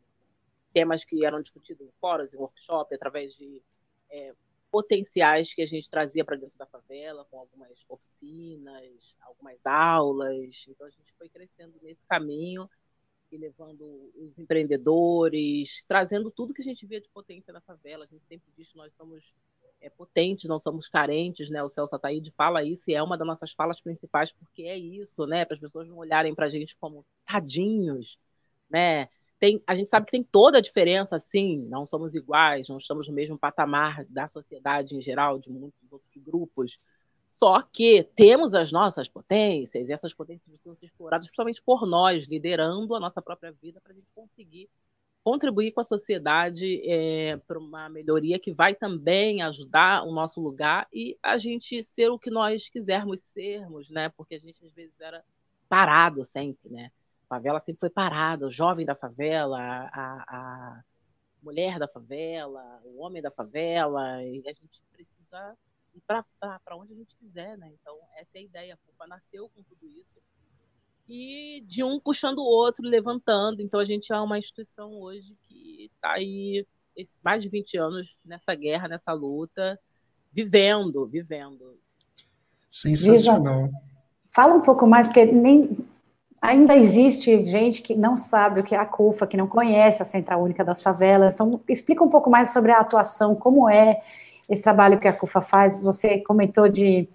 [0.74, 3.62] temas que eram discutidos em fóruns, em workshop, através de
[4.10, 4.34] é,
[4.72, 10.66] potenciais que a gente trazia para dentro da favela, com algumas oficinas, algumas aulas.
[10.68, 12.68] Então, a gente foi crescendo nesse caminho
[13.32, 18.06] e levando os empreendedores, trazendo tudo que a gente via de potência na favela.
[18.06, 19.36] A gente sempre diz que nós somos
[19.84, 21.62] é, potentes, não somos carentes, né?
[21.62, 25.28] O Celso Ataíde fala isso e é uma das nossas falas principais, porque é isso,
[25.28, 25.44] né?
[25.46, 28.18] Para as pessoas não olharem para a gente como tadinhos,
[28.70, 29.08] né?
[29.38, 33.10] Tem, a gente sabe que tem toda a diferença, sim, não somos iguais, não estamos
[33.10, 36.78] no mesmo patamar da sociedade em geral, de muitos outros grupos.
[37.28, 42.26] Só que temos as nossas potências, e essas potências precisam ser exploradas principalmente por nós,
[42.30, 44.70] liderando a nossa própria vida para a gente conseguir
[45.24, 50.88] contribuir com a sociedade é, para uma melhoria que vai também ajudar o nosso lugar
[50.92, 54.10] e a gente ser o que nós quisermos sermos, né?
[54.10, 55.24] Porque a gente às vezes era
[55.70, 56.92] parado sempre, né?
[57.26, 60.84] A favela sempre foi parada, o jovem da favela, a, a
[61.42, 65.58] mulher da favela, o homem da favela, e a gente precisa
[65.96, 67.72] ir para onde a gente quiser, né?
[67.82, 68.74] Então, essa é a ideia.
[68.74, 70.22] A CUFA nasceu com tudo isso
[71.08, 73.62] e de um puxando o outro, levantando.
[73.62, 76.66] Então a gente é uma instituição hoje que está aí
[77.24, 79.80] mais de 20 anos nessa guerra, nessa luta,
[80.32, 81.78] vivendo, vivendo.
[82.70, 83.70] Sensacional.
[84.32, 85.78] Fala um pouco mais, porque nem
[86.42, 90.06] ainda existe gente que não sabe o que é a CUFA, que não conhece a
[90.06, 91.36] Central Única das Favelas.
[91.36, 94.02] Então, explica um pouco mais sobre a atuação, como é
[94.50, 95.84] esse trabalho que a CUFA faz.
[95.84, 97.08] Você comentou de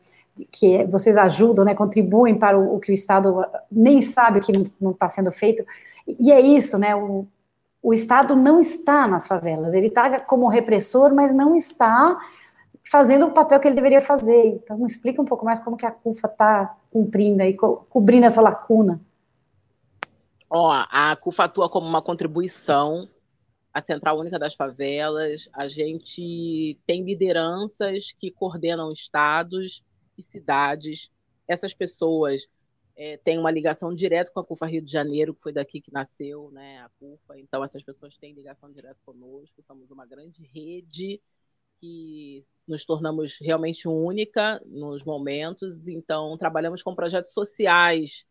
[0.46, 4.92] que vocês ajudam, né, contribuem para o, o que o Estado nem sabe que não
[4.92, 5.64] está sendo feito.
[6.06, 6.94] E é isso, né?
[6.94, 7.26] O,
[7.82, 12.18] o Estado não está nas favelas, ele está como repressor, mas não está
[12.90, 14.46] fazendo o papel que ele deveria fazer.
[14.46, 18.40] Então, explica um pouco mais como que a CUFA está cumprindo aí, co cobrindo essa
[18.40, 19.00] lacuna.
[20.50, 23.08] Ó, a CUFA atua como uma contribuição
[23.72, 25.48] à Central Única das Favelas.
[25.52, 29.84] A gente tem lideranças que coordenam estados
[30.18, 31.10] e cidades.
[31.46, 32.46] Essas pessoas
[32.98, 35.92] é, têm uma ligação direta com a CUFA Rio de Janeiro, que foi daqui que
[35.92, 37.38] nasceu né, a CUFA.
[37.38, 39.62] Então, essas pessoas têm ligação direta conosco.
[39.62, 41.20] Somos uma grande rede
[41.80, 45.86] que nos tornamos realmente única nos momentos.
[45.86, 48.24] Então, trabalhamos com projetos sociais,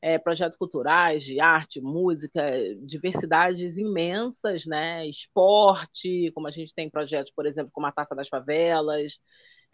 [0.00, 2.42] é, projetos culturais, de arte, música,
[2.82, 5.06] diversidades imensas, né?
[5.06, 9.20] Esporte, como a gente tem projetos, por exemplo, como a Taça das Favelas,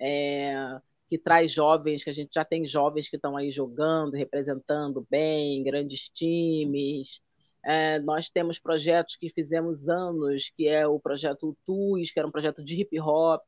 [0.00, 0.80] é,
[1.10, 5.60] que traz jovens, que a gente já tem jovens que estão aí jogando, representando bem,
[5.64, 7.20] grandes times.
[7.64, 12.30] É, nós temos projetos que fizemos anos, que é o projeto TUS, que era um
[12.30, 13.42] projeto de hip hop,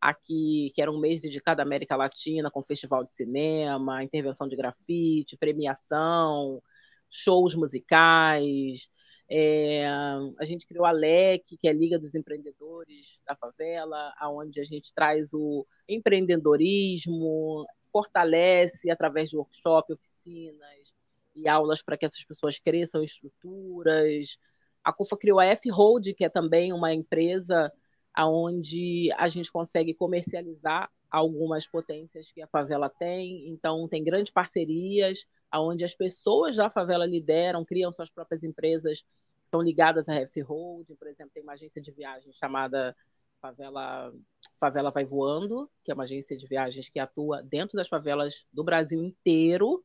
[0.00, 4.56] aqui, que era um mês dedicado à América Latina, com festival de cinema, intervenção de
[4.56, 6.60] grafite, premiação,
[7.08, 8.88] shows musicais.
[9.28, 14.60] É, a gente criou a LEC, que é a Liga dos Empreendedores da Favela, onde
[14.60, 20.94] a gente traz o empreendedorismo, fortalece através de workshop, oficinas
[21.34, 24.38] e aulas para que essas pessoas cresçam estruturas.
[24.84, 27.72] A CUFA criou a F-Hold, que é também uma empresa
[28.18, 33.48] onde a gente consegue comercializar algumas potências que a favela tem.
[33.48, 35.26] Então, tem grandes parcerias
[35.60, 39.04] onde as pessoas da favela lideram, criam suas próprias empresas,
[39.50, 42.96] são ligadas à Ref Hold, por exemplo, tem uma agência de viagem chamada
[43.40, 44.12] Favela,
[44.58, 48.64] favela Vai Voando, que é uma agência de viagens que atua dentro das favelas do
[48.64, 49.84] Brasil inteiro,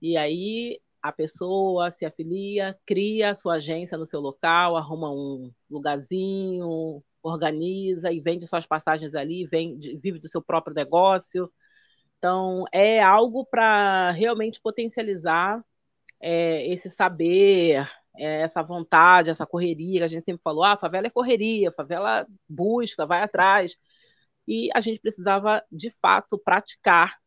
[0.00, 5.52] e aí a pessoa se afilia, cria a sua agência no seu local, arruma um
[5.70, 11.50] lugarzinho, organiza e vende suas passagens ali, vende, vive do seu próprio negócio.
[12.18, 15.64] Então, é algo para realmente potencializar
[16.20, 21.06] é, esse saber, é, essa vontade, essa correria que a gente sempre falou: ah, favela
[21.06, 23.76] é correria, favela busca, vai atrás.
[24.46, 27.18] E a gente precisava, de fato, praticar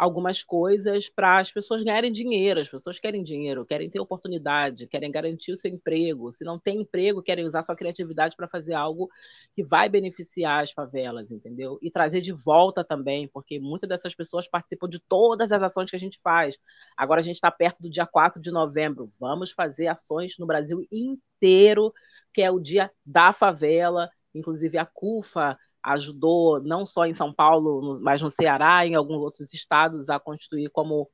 [0.00, 2.58] algumas coisas para as pessoas ganharem dinheiro.
[2.58, 6.32] As pessoas querem dinheiro, querem ter oportunidade, querem garantir o seu emprego.
[6.32, 9.10] Se não tem emprego, querem usar sua criatividade para fazer algo
[9.54, 11.78] que vai beneficiar as favelas, entendeu?
[11.82, 15.96] E trazer de volta também, porque muitas dessas pessoas participam de todas as ações que
[15.96, 16.56] a gente faz.
[16.96, 19.12] Agora a gente está perto do dia 4 de novembro.
[19.20, 21.92] Vamos fazer ações no Brasil inteiro,
[22.32, 24.08] que é o dia da favela.
[24.34, 29.52] Inclusive a CUFA ajudou não só em São Paulo, mas no Ceará, em alguns outros
[29.52, 31.08] estados, a constituir como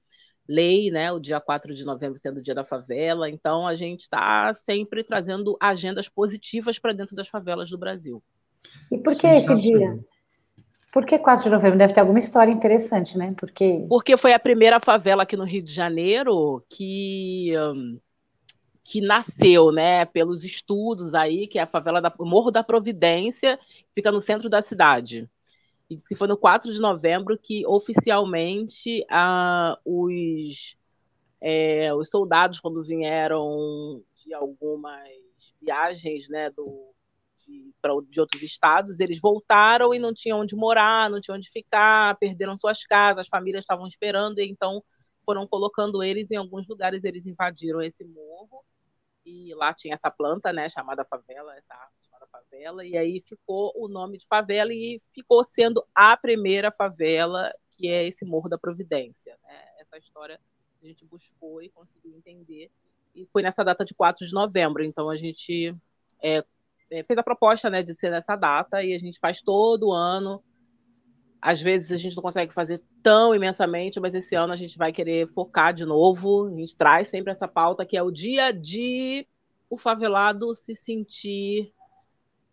[0.48, 3.28] lei, né, o dia 4 de novembro sendo o dia da favela.
[3.28, 8.22] Então, a gente está sempre trazendo agendas positivas para dentro das favelas do Brasil.
[8.90, 9.98] E por que esse dia?
[10.92, 11.78] Por que 4 de novembro?
[11.78, 13.34] Deve ter alguma história interessante, né?
[13.36, 13.84] Porque...
[13.88, 17.98] Porque foi a primeira favela aqui no Rio de Janeiro que hum,
[18.88, 23.58] que nasceu, né, pelos estudos aí, que é a favela da Morro da Providência,
[23.92, 25.28] fica no centro da cidade.
[25.90, 30.76] E se foi no 4 de novembro que oficialmente ah, os,
[31.40, 35.08] é, os soldados, quando vieram de algumas
[35.60, 36.94] viagens né, do,
[37.82, 42.16] pra, de outros estados, eles voltaram e não tinham onde morar, não tinham onde ficar,
[42.18, 44.80] perderam suas casas, as famílias estavam esperando, e então
[45.24, 48.64] foram colocando eles em alguns lugares, eles invadiram esse morro
[49.26, 53.72] e lá tinha essa planta, né, chamada favela, essa árvore chamada favela, e aí ficou
[53.74, 58.56] o nome de favela e ficou sendo a primeira favela, que é esse Morro da
[58.56, 59.36] Providência.
[59.42, 59.64] Né?
[59.80, 60.40] Essa história
[60.80, 62.70] a gente buscou e conseguiu entender,
[63.14, 65.74] e foi nessa data de 4 de novembro, então a gente
[66.22, 66.44] é,
[66.88, 70.40] é, fez a proposta né, de ser nessa data, e a gente faz todo ano,
[71.40, 74.92] às vezes a gente não consegue fazer tão imensamente, mas esse ano a gente vai
[74.92, 76.46] querer focar de novo.
[76.46, 79.26] A gente traz sempre essa pauta que é o dia de
[79.68, 81.72] o favelado se sentir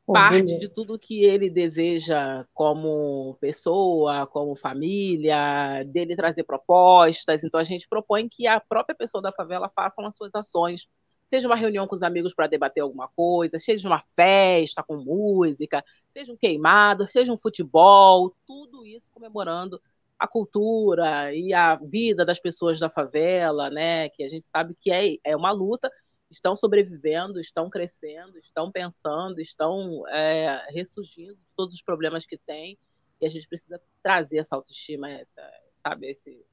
[0.05, 7.43] parte de tudo que ele deseja como pessoa, como família, dele trazer propostas.
[7.43, 10.87] Então a gente propõe que a própria pessoa da favela faça as suas ações
[11.33, 15.83] seja uma reunião com os amigos para debater alguma coisa, seja uma festa com música,
[16.15, 19.81] seja um queimado, seja um futebol, tudo isso comemorando
[20.19, 24.09] a cultura e a vida das pessoas da favela, né?
[24.09, 25.91] Que a gente sabe que é, é uma luta,
[26.29, 32.77] estão sobrevivendo, estão crescendo, estão pensando, estão é, ressurgindo todos os problemas que têm,
[33.19, 36.45] e a gente precisa trazer essa autoestima, essa, sabe, esse,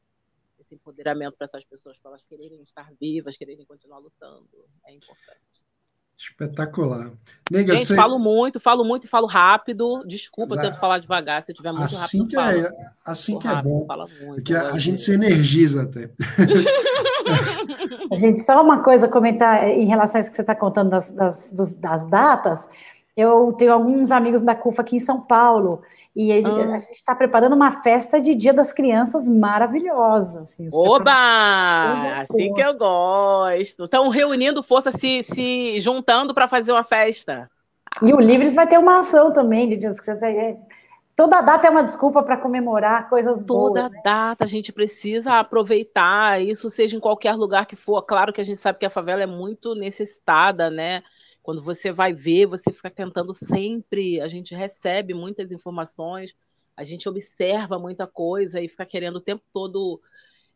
[0.71, 4.49] esse empoderamento para essas pessoas, para elas quererem estar vivas, quererem continuar lutando.
[4.87, 5.41] É importante.
[6.17, 7.13] Espetacular.
[7.51, 7.97] Nega, Gente, você...
[7.97, 10.05] falo muito, falo muito e falo rápido.
[10.07, 10.67] Desculpa, Exato.
[10.67, 11.43] eu tento falar devagar.
[11.43, 13.87] Se eu tiver muito assim rápido, que é, assim que é rápido, é bom.
[14.21, 16.11] Muito, porque a, a gente se energiza até.
[18.19, 21.75] gente, só uma coisa comentar em relação a isso que você está contando das, das,
[21.75, 22.69] das datas.
[23.21, 25.83] Eu tenho alguns amigos da CUFA aqui em São Paulo
[26.15, 26.75] e ele, ah.
[26.75, 30.43] a gente está preparando uma festa de Dia das Crianças maravilhosa.
[30.43, 32.21] Assim, Oba!
[32.21, 33.85] Assim que eu gosto.
[33.85, 37.49] Estão reunindo força, se, se juntando para fazer uma festa.
[38.03, 40.23] E o Livres vai ter uma ação também de Dia das Crianças.
[40.23, 40.57] É,
[41.15, 43.75] toda data é uma desculpa para comemorar coisas boas.
[43.75, 44.01] Toda né?
[44.03, 48.03] data a gente precisa aproveitar, isso seja em qualquer lugar que for.
[48.03, 51.03] Claro que a gente sabe que a favela é muito necessitada, né?
[51.43, 56.35] Quando você vai ver, você fica tentando sempre, a gente recebe muitas informações,
[56.77, 60.01] a gente observa muita coisa e fica querendo o tempo todo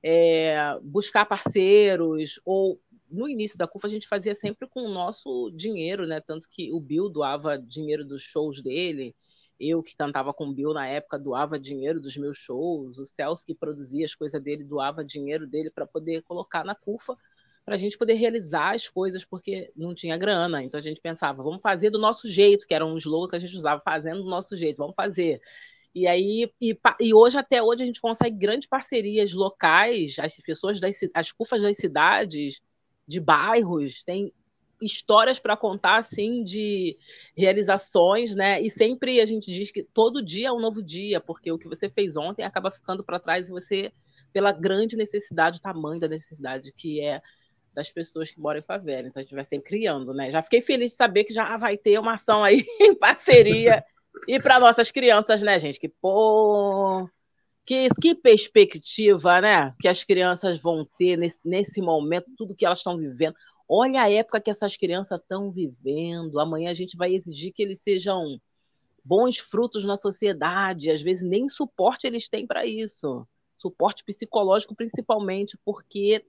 [0.03, 5.51] é, buscar parceiros ou no início da CUFA a gente fazia sempre com o nosso
[5.55, 6.20] dinheiro, né?
[6.20, 9.14] Tanto que o Bill doava dinheiro dos shows dele,
[9.59, 13.47] eu que cantava com o Bill na época doava dinheiro dos meus shows, o Celso
[13.47, 17.16] que produzia as coisas dele doava dinheiro dele para poder colocar na CUFA
[17.64, 20.62] para a gente poder realizar as coisas, porque não tinha grana.
[20.62, 23.40] Então a gente pensava, vamos fazer do nosso jeito, que era um slogan que a
[23.40, 25.40] gente usava, fazendo do nosso jeito, vamos fazer.
[25.94, 30.81] E aí, e, e hoje, até hoje, a gente consegue grandes parcerias locais, as pessoas
[30.81, 32.61] das as CUFAs das cidades,
[33.07, 34.33] de bairros, têm
[34.83, 36.98] histórias para contar assim de
[37.37, 38.61] realizações, né?
[38.61, 41.68] E sempre a gente diz que todo dia é um novo dia, porque o que
[41.68, 43.92] você fez ontem acaba ficando para trás e você
[44.33, 47.22] pela grande necessidade, o tamanho da necessidade que é
[47.74, 49.08] das pessoas que moram em favela.
[49.08, 50.30] Então a gente vai sempre criando, né?
[50.30, 53.84] Já fiquei feliz de saber que já vai ter uma ação aí em parceria
[54.28, 55.80] e para nossas crianças, né, gente?
[55.80, 57.08] Que pô,
[57.66, 59.74] que, que perspectiva, né?
[59.80, 63.34] Que as crianças vão ter nesse, nesse momento, tudo que elas estão vivendo.
[63.68, 66.38] Olha a época que essas crianças estão vivendo.
[66.38, 68.38] Amanhã a gente vai exigir que eles sejam
[69.04, 70.90] bons frutos na sociedade.
[70.90, 73.26] Às vezes nem suporte eles têm para isso.
[73.58, 76.24] Suporte psicológico, principalmente, porque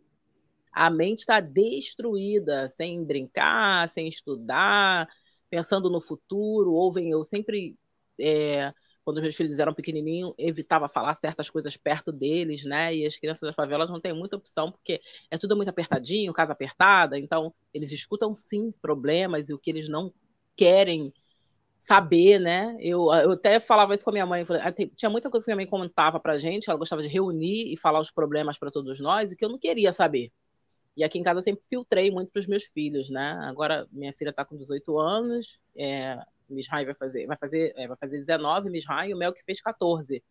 [0.75, 5.07] a mente está destruída, sem brincar, sem estudar,
[5.49, 6.73] pensando no futuro.
[6.73, 7.77] Ouvem, eu sempre,
[8.19, 8.73] é,
[9.05, 12.93] quando meus filhos eram pequenininhos, evitava falar certas coisas perto deles, né?
[12.93, 14.99] E as crianças das favelas não têm muita opção, porque
[15.31, 19.87] é tudo muito apertadinho, casa apertada, então eles escutam sim problemas e o que eles
[19.87, 20.13] não
[20.57, 21.13] querem
[21.79, 22.75] saber, né?
[22.81, 25.57] Eu, eu até falava isso com a minha mãe, ah, tinha muita coisa que minha
[25.57, 29.31] mãe comentava pra gente, ela gostava de reunir e falar os problemas para todos nós,
[29.31, 30.31] e que eu não queria saber.
[30.95, 33.37] E aqui em casa eu sempre filtrei muito para os meus filhos, né?
[33.43, 36.17] Agora minha filha está com 18 anos, é,
[36.49, 39.59] Mishai vai fazer, vai fazer, é, vai fazer 19, Mishai, e o Mel que fez
[39.61, 40.23] 14.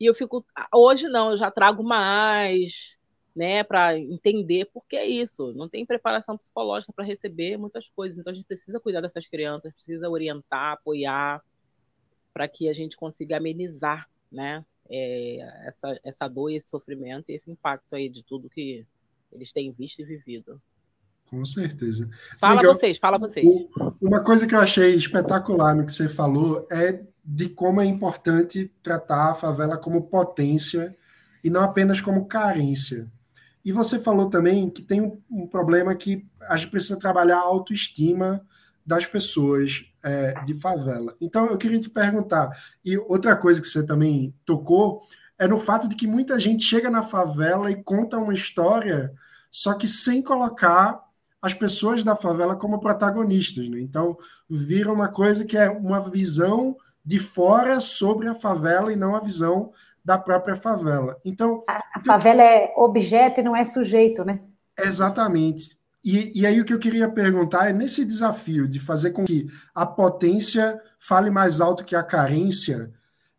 [0.00, 0.44] E eu fico,
[0.74, 2.98] hoje não, eu já trago mais,
[3.36, 5.52] né, para entender por que é isso.
[5.52, 9.72] Não tem preparação psicológica para receber muitas coisas, então a gente precisa cuidar dessas crianças,
[9.72, 11.44] precisa orientar, apoiar,
[12.32, 15.36] para que a gente consiga amenizar, né, é,
[15.66, 18.86] essa, essa dor, esse sofrimento e esse impacto aí de tudo que
[19.32, 20.60] eles têm visto e vivido.
[21.28, 22.08] Com certeza.
[22.40, 23.46] Fala Miguel, vocês, fala vocês.
[24.00, 28.72] Uma coisa que eu achei espetacular no que você falou é de como é importante
[28.82, 30.96] tratar a favela como potência
[31.44, 33.10] e não apenas como carência.
[33.64, 37.42] E você falou também que tem um, um problema que a gente precisa trabalhar a
[37.42, 38.44] autoestima
[38.84, 41.14] das pessoas é, de favela.
[41.20, 42.50] Então, eu queria te perguntar,
[42.84, 45.02] e outra coisa que você também tocou,
[45.40, 49.10] é no fato de que muita gente chega na favela e conta uma história,
[49.50, 51.02] só que sem colocar
[51.40, 53.66] as pessoas da favela como protagonistas.
[53.70, 53.80] Né?
[53.80, 54.18] Então,
[54.48, 59.20] vira uma coisa que é uma visão de fora sobre a favela e não a
[59.20, 59.72] visão
[60.04, 61.18] da própria favela.
[61.24, 64.40] Então, a, a favela é objeto e não é sujeito, né?
[64.78, 65.78] Exatamente.
[66.04, 69.46] E, e, aí o que eu queria perguntar é nesse desafio de fazer com que
[69.74, 72.90] a potência fale mais alto que a carência,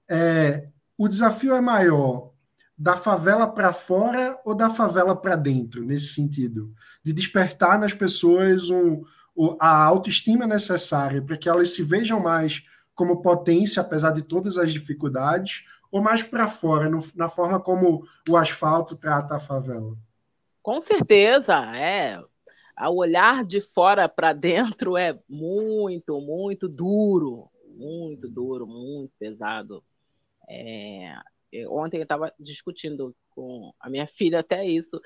[0.09, 0.67] é,
[1.03, 2.29] o desafio é maior
[2.77, 6.71] da favela para fora ou da favela para dentro, nesse sentido?
[7.03, 9.01] De despertar nas pessoas um,
[9.59, 14.71] a autoestima necessária para que elas se vejam mais como potência, apesar de todas as
[14.71, 19.97] dificuldades, ou mais para fora, no, na forma como o asfalto trata a favela?
[20.61, 22.21] Com certeza, é
[22.79, 29.83] o olhar de fora para dentro é muito, muito duro, muito duro, muito pesado.
[30.49, 31.13] É,
[31.69, 34.99] ontem eu estava discutindo com a minha filha até isso.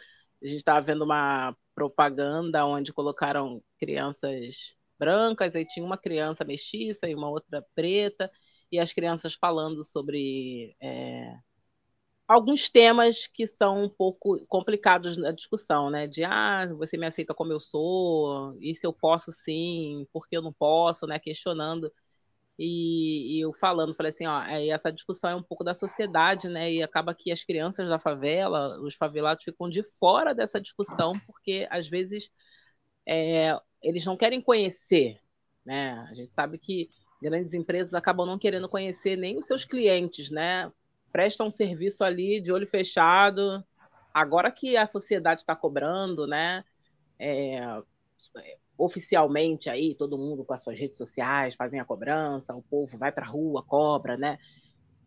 [0.44, 7.08] A gente estava vendo uma propaganda onde colocaram crianças brancas, aí tinha uma criança mestiça
[7.10, 8.32] e uma outra preta,
[8.72, 11.36] e as crianças falando sobre é,
[12.28, 16.08] alguns temas que são um pouco complicados na discussão, né?
[16.08, 20.36] De ah, você me aceita como eu sou, e se eu posso sim, por que
[20.38, 21.20] eu não posso, né?
[21.20, 21.92] Questionando.
[22.58, 26.72] E, e, eu falando, falei assim, ó, essa discussão é um pouco da sociedade, né?
[26.72, 31.68] E acaba que as crianças da favela, os favelados ficam de fora dessa discussão, porque
[31.70, 32.32] às vezes
[33.06, 35.20] é, eles não querem conhecer,
[35.66, 36.08] né?
[36.10, 36.90] A gente sabe que
[37.22, 40.72] grandes empresas acabam não querendo conhecer nem os seus clientes, né?
[41.16, 43.64] prestam um serviço ali de olho fechado.
[44.14, 46.62] Agora que a sociedade está cobrando, né?
[47.18, 47.62] É,
[48.78, 53.12] oficialmente aí, todo mundo com as suas redes sociais fazem a cobrança, o povo vai
[53.12, 54.38] para a rua, cobra, né?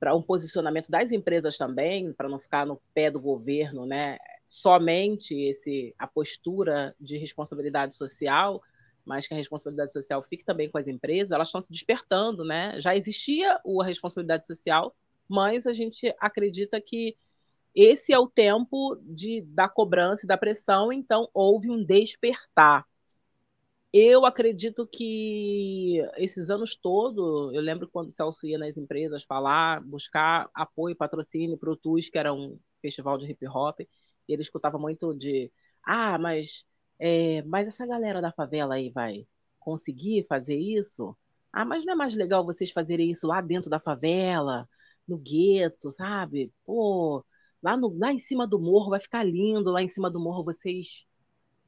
[0.01, 4.19] Para um posicionamento das empresas também, para não ficar no pé do governo, né?
[4.47, 8.63] Somente esse a postura de responsabilidade social,
[9.05, 12.81] mas que a responsabilidade social fique também com as empresas, elas estão se despertando, né?
[12.81, 14.95] Já existia a responsabilidade social,
[15.29, 17.17] mas a gente acredita que
[17.75, 22.88] esse é o tempo de, da cobrança e da pressão, então houve um despertar.
[23.93, 29.81] Eu acredito que esses anos todos, eu lembro quando o Celso ia nas empresas falar,
[29.83, 33.87] buscar apoio, patrocínio para o TUS, que era um festival de hip hop, e
[34.29, 35.51] ele escutava muito de,
[35.85, 36.65] ah, mas,
[36.99, 39.27] é, mas essa galera da favela aí vai
[39.59, 41.17] conseguir fazer isso?
[41.53, 44.69] Ah, mas não é mais legal vocês fazerem isso lá dentro da favela?
[45.07, 46.53] no gueto, sabe?
[46.65, 47.25] Pô,
[47.63, 50.45] lá, no, lá em cima do morro vai ficar lindo, lá em cima do morro
[50.45, 51.07] vocês,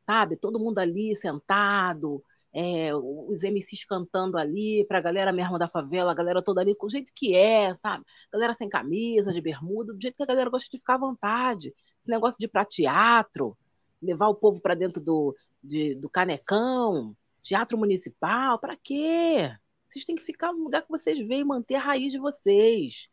[0.07, 0.37] sabe?
[0.37, 2.23] Todo mundo ali sentado,
[2.53, 6.87] é, os MCs cantando ali, pra galera mesmo da favela, a galera toda ali, com
[6.87, 8.05] o jeito que é, sabe?
[8.33, 11.75] Galera sem camisa, de bermuda, do jeito que a galera gosta de ficar à vontade.
[12.03, 13.57] Esse negócio de ir pra teatro,
[14.03, 19.53] levar o povo para dentro do, de, do canecão, teatro municipal, para quê?
[19.87, 23.09] Vocês têm que ficar no lugar que vocês veem, manter a raiz de vocês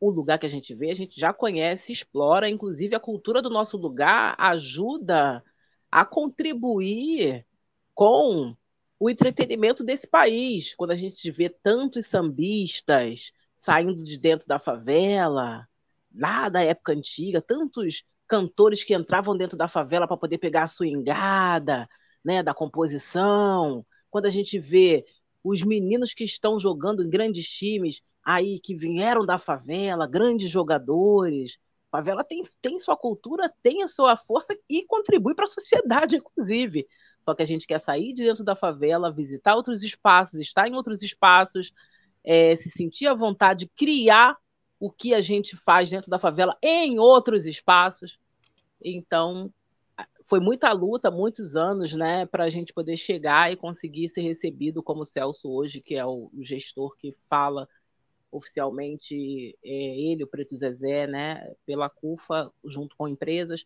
[0.00, 3.50] o lugar que a gente vê, a gente já conhece, explora, inclusive a cultura do
[3.50, 5.42] nosso lugar ajuda
[5.90, 7.44] a contribuir
[7.94, 8.54] com
[8.98, 10.74] o entretenimento desse país.
[10.74, 15.66] Quando a gente vê tantos sambistas saindo de dentro da favela,
[16.14, 20.66] lá da época antiga, tantos cantores que entravam dentro da favela para poder pegar a
[20.68, 21.88] swingada,
[22.24, 23.84] né, da composição.
[24.10, 25.04] Quando a gente vê
[25.42, 31.58] os meninos que estão jogando em grandes times aí que vieram da favela, grandes jogadores.
[31.90, 36.16] A favela tem, tem sua cultura, tem a sua força e contribui para a sociedade,
[36.20, 36.86] inclusive.
[37.22, 40.74] Só que a gente quer sair de dentro da favela, visitar outros espaços, estar em
[40.74, 41.72] outros espaços,
[42.22, 44.36] é, se sentir à vontade, criar
[44.78, 48.18] o que a gente faz dentro da favela em outros espaços.
[48.84, 49.50] Então,
[50.26, 54.82] foi muita luta, muitos anos, né, para a gente poder chegar e conseguir ser recebido
[54.82, 57.66] como Celso hoje, que é o gestor que fala
[58.30, 63.64] oficialmente é, ele, o Preto Zezé, né, pela CUFA, junto com empresas,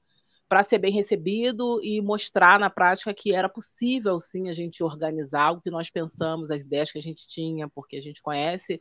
[0.49, 5.53] para ser bem recebido e mostrar na prática que era possível, sim, a gente organizar
[5.53, 8.81] o que nós pensamos, as ideias que a gente tinha, porque a gente conhece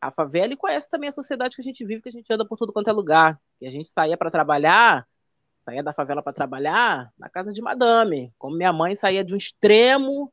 [0.00, 2.44] a favela e conhece também a sociedade que a gente vive, que a gente anda
[2.44, 3.40] por tudo quanto é lugar.
[3.60, 5.06] E a gente saía para trabalhar,
[5.64, 8.34] saía da favela para trabalhar na casa de madame.
[8.36, 10.32] Como minha mãe saía de um extremo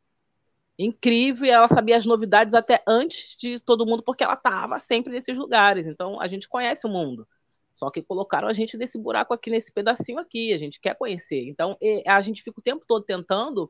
[0.80, 5.12] incrível e ela sabia as novidades até antes de todo mundo, porque ela estava sempre
[5.12, 5.86] nesses lugares.
[5.86, 7.28] Então a gente conhece o mundo.
[7.74, 10.54] Só que colocaram a gente nesse buraco aqui, nesse pedacinho aqui.
[10.54, 11.48] A gente quer conhecer.
[11.50, 11.78] Então
[12.08, 13.70] a gente fica o tempo todo tentando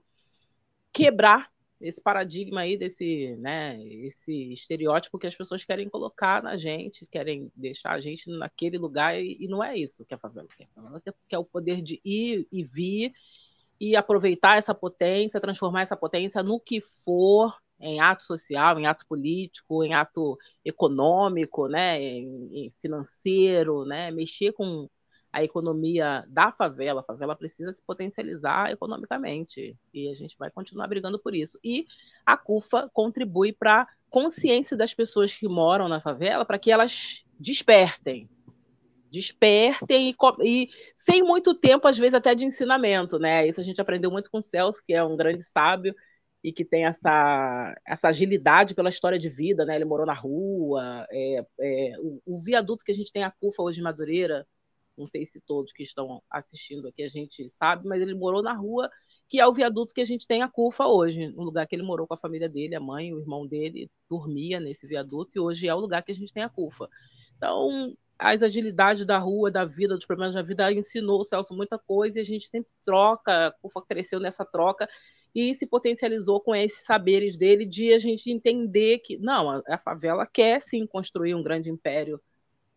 [0.94, 1.52] quebrar
[1.82, 7.50] esse paradigma aí desse, né, esse estereótipo que as pessoas querem colocar na gente, querem
[7.56, 10.68] deixar a gente naquele lugar e, e não é isso que a favela quer.
[10.76, 13.14] A favela quer o poder de ir e vir
[13.80, 19.06] e aproveitar essa potência, transformar essa potência no que for, em ato social, em ato
[19.08, 24.90] político, em ato econômico, né, em, em financeiro, né, mexer com
[25.32, 27.02] a economia da favela.
[27.02, 31.60] A favela precisa se potencializar economicamente e a gente vai continuar brigando por isso.
[31.64, 31.86] E
[32.26, 37.24] a CUFA contribui para a consciência das pessoas que moram na favela para que elas
[37.40, 38.28] despertem.
[39.12, 43.48] Despertem e, e, sem muito tempo, às vezes, até de ensinamento, né?
[43.48, 45.96] Isso a gente aprendeu muito com o Celso, que é um grande sábio
[46.44, 49.76] e que tem essa, essa agilidade pela história de vida, né?
[49.76, 53.64] Ele morou na rua, é, é, o, o viaduto que a gente tem a CUFA
[53.64, 54.48] hoje em Madureira,
[54.98, 58.54] não sei se todos que estão assistindo aqui a gente sabe, mas ele morou na
[58.54, 58.90] rua
[59.30, 61.84] que é o viaduto que a gente tem a Cufa hoje, no lugar que ele
[61.84, 65.68] morou com a família dele, a mãe, o irmão dele dormia nesse viaduto e hoje
[65.68, 66.90] é o lugar que a gente tem a Cufa.
[67.38, 71.80] Então, as agilidades da rua, da vida, dos problemas da vida, ensinou o Celso muita
[71.80, 73.56] coisa e a gente sempre troca,
[73.88, 74.88] cresceu nessa troca
[75.34, 79.78] e se potencializou com esses saberes dele de a gente entender que, não, a, a
[79.78, 82.20] favela quer sim construir um grande império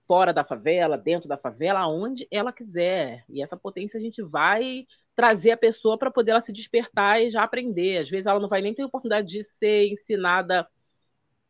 [0.06, 3.24] fora da favela, dentro da favela, aonde ela quiser.
[3.28, 4.86] E essa potência a gente vai
[5.16, 7.98] trazer a pessoa para poder ela se despertar e já aprender.
[7.98, 10.68] Às vezes ela não vai nem ter oportunidade de ser ensinada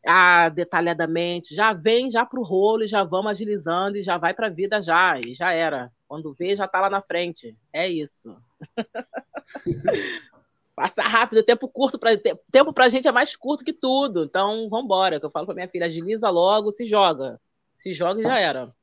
[0.07, 4.35] ah, detalhadamente, já vem já para o rolo e já vamos agilizando e já vai
[4.35, 5.91] para a vida já, e já era.
[6.09, 7.57] Quando vê, já está lá na frente.
[7.73, 8.37] É isso.
[10.75, 12.19] Passa rápido, tempo curto para
[12.51, 14.25] tempo para a gente é mais curto que tudo.
[14.25, 15.21] Então, vamos embora.
[15.21, 17.41] Que eu falo para minha filha, agiliza logo, se joga.
[17.79, 18.75] Se joga e já era.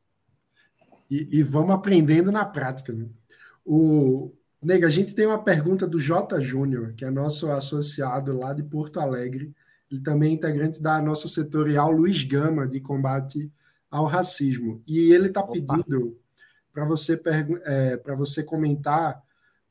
[1.09, 2.93] E, e, vamos aprendendo na prática.
[2.93, 3.07] Né?
[3.65, 6.39] O, Nega, a gente tem uma pergunta do J.
[6.41, 9.53] Júnior, que é nosso associado lá de Porto Alegre.
[9.91, 13.51] Ele também é integrante da nossa setorial Luiz Gama, de combate
[13.89, 14.83] ao racismo.
[14.87, 16.17] E ele está pedindo
[16.71, 17.19] para você,
[17.65, 19.21] é, você comentar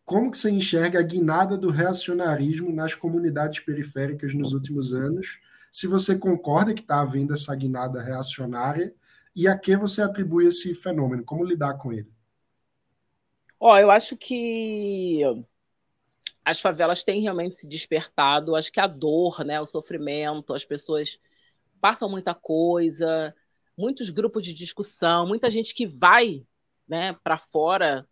[0.04, 5.38] como que você enxerga a guinada do reacionarismo nas comunidades periféricas nos últimos anos,
[5.70, 8.94] se você concorda que está havendo essa guinada reacionária
[9.36, 11.22] e a que você atribui esse fenômeno?
[11.22, 12.10] Como lidar com ele?
[13.60, 15.20] Ó, oh, eu acho que
[16.48, 18.56] as favelas têm realmente se despertado.
[18.56, 21.20] Acho que a dor, né, o sofrimento, as pessoas
[21.78, 23.34] passam muita coisa,
[23.76, 26.42] muitos grupos de discussão, muita gente que vai,
[26.88, 28.08] né, para fora,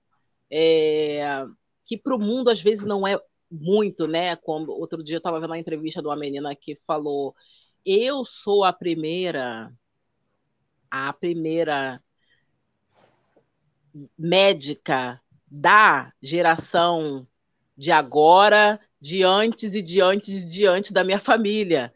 [0.51, 1.47] é,
[1.83, 3.19] que para o mundo às vezes não é
[3.51, 4.37] muito, né?
[4.37, 7.35] Como outro dia eu estava vendo uma entrevista de uma menina que falou:
[7.87, 9.73] eu sou a primeira
[10.91, 12.03] a primeira
[14.19, 17.27] médica da geração
[17.77, 21.93] de agora, de antes e de antes e de antes da minha família.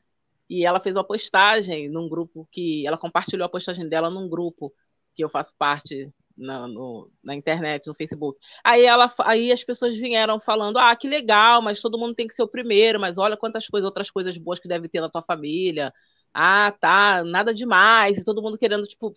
[0.49, 2.87] E ela fez uma postagem num grupo que.
[2.87, 4.73] Ela compartilhou a postagem dela num grupo
[5.15, 8.39] que eu faço parte na, no, na internet, no Facebook.
[8.65, 12.35] Aí, ela, aí as pessoas vieram falando: ah, que legal, mas todo mundo tem que
[12.35, 15.23] ser o primeiro, mas olha quantas coisas, outras coisas boas que deve ter na tua
[15.23, 15.93] família
[16.33, 19.13] ah, tá, nada demais, e todo mundo querendo, tipo,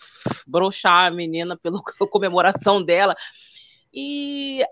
[0.47, 3.16] broxar a menina pela comemoração dela.
[3.93, 4.64] E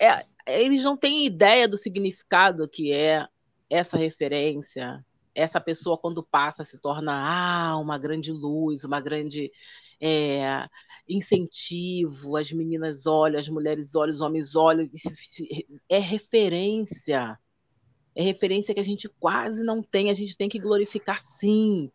[0.00, 3.26] é, eles não têm ideia do significado que é
[3.68, 9.50] essa referência, essa pessoa quando passa se torna ah, uma grande luz, uma grande
[10.00, 10.66] é,
[11.08, 14.88] incentivo, as meninas olham, as mulheres olham, os homens olham,
[15.88, 17.38] é referência
[18.16, 21.92] é referência que a gente quase não tem, a gente tem que glorificar sim.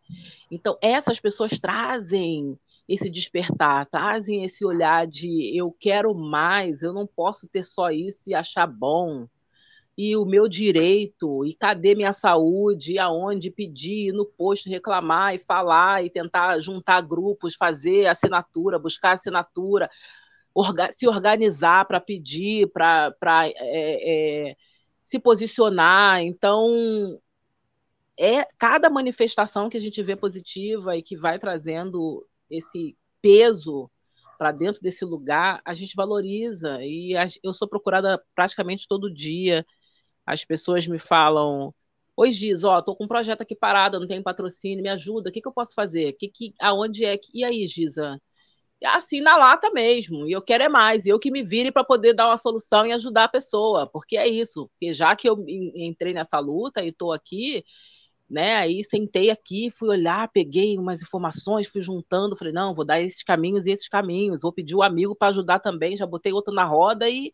[0.48, 2.56] Então, essas pessoas trazem
[2.88, 8.30] esse despertar, trazem esse olhar de eu quero mais, eu não posso ter só isso
[8.30, 9.26] e achar bom.
[9.96, 15.38] E o meu direito, e cadê minha saúde, e aonde pedir, no posto reclamar e
[15.38, 19.90] falar e tentar juntar grupos, fazer assinatura, buscar assinatura,
[20.54, 23.14] orga se organizar para pedir, para
[23.56, 24.56] é, é,
[25.02, 26.22] se posicionar.
[26.22, 27.20] Então,
[28.18, 33.90] é cada manifestação que a gente vê positiva e que vai trazendo esse peso
[34.38, 36.78] para dentro desse lugar, a gente valoriza.
[36.82, 39.64] E eu sou procurada praticamente todo dia.
[40.26, 41.74] As pessoas me falam:
[42.16, 45.32] Oi, Giz, ó, tô com um projeto aqui parado, não tenho patrocínio, me ajuda, o
[45.32, 46.12] que, que eu posso fazer?
[46.14, 47.30] Que, que, aonde é que.
[47.34, 48.20] E aí, Giza?
[48.84, 50.26] assim na lata mesmo.
[50.26, 51.06] E eu quero é mais.
[51.06, 54.26] Eu que me vire para poder dar uma solução e ajudar a pessoa, porque é
[54.26, 54.68] isso.
[54.68, 57.64] Porque já que eu entrei nessa luta e estou aqui,
[58.32, 58.56] né?
[58.56, 63.22] Aí sentei aqui, fui olhar, peguei umas informações, fui juntando, falei, não, vou dar esses
[63.22, 66.64] caminhos e esses caminhos, vou pedir um amigo para ajudar também, já botei outro na
[66.64, 67.30] roda e,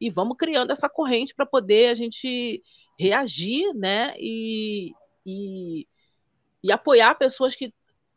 [0.00, 2.60] e vamos criando essa corrente para poder a gente
[2.98, 4.14] reagir, né?
[4.18, 4.92] E,
[5.24, 5.86] e,
[6.60, 7.72] e apoiar pessoas que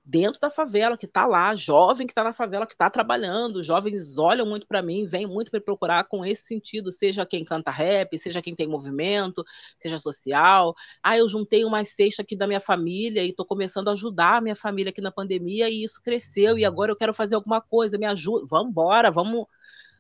[0.06, 3.64] dentro da favela, que está lá, jovem que está na favela, que está trabalhando.
[3.64, 7.72] Jovens olham muito para mim, vêm muito me procurar com esse sentido, seja quem canta
[7.72, 9.44] rap, seja quem tem movimento,
[9.80, 10.76] seja social.
[11.02, 14.42] Ah, eu juntei uma cesta aqui da minha família e estou começando a ajudar a
[14.42, 17.98] minha família aqui na pandemia e isso cresceu e agora eu quero fazer alguma coisa,
[17.98, 18.46] me ajuda.
[18.48, 19.48] Vamos embora, vamos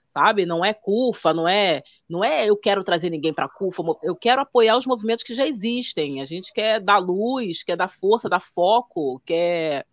[0.05, 0.45] sabe?
[0.45, 4.41] Não é CUFA, não é, não é eu quero trazer ninguém para CUFA, eu quero
[4.41, 6.21] apoiar os movimentos que já existem.
[6.21, 9.85] A gente quer dar luz, quer dar força, dar foco, quer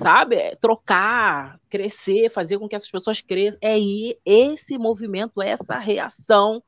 [0.00, 0.36] sabe?
[0.36, 3.58] É trocar, crescer, fazer com que essas pessoas cresçam.
[3.62, 3.76] É
[4.24, 6.62] esse movimento, essa reação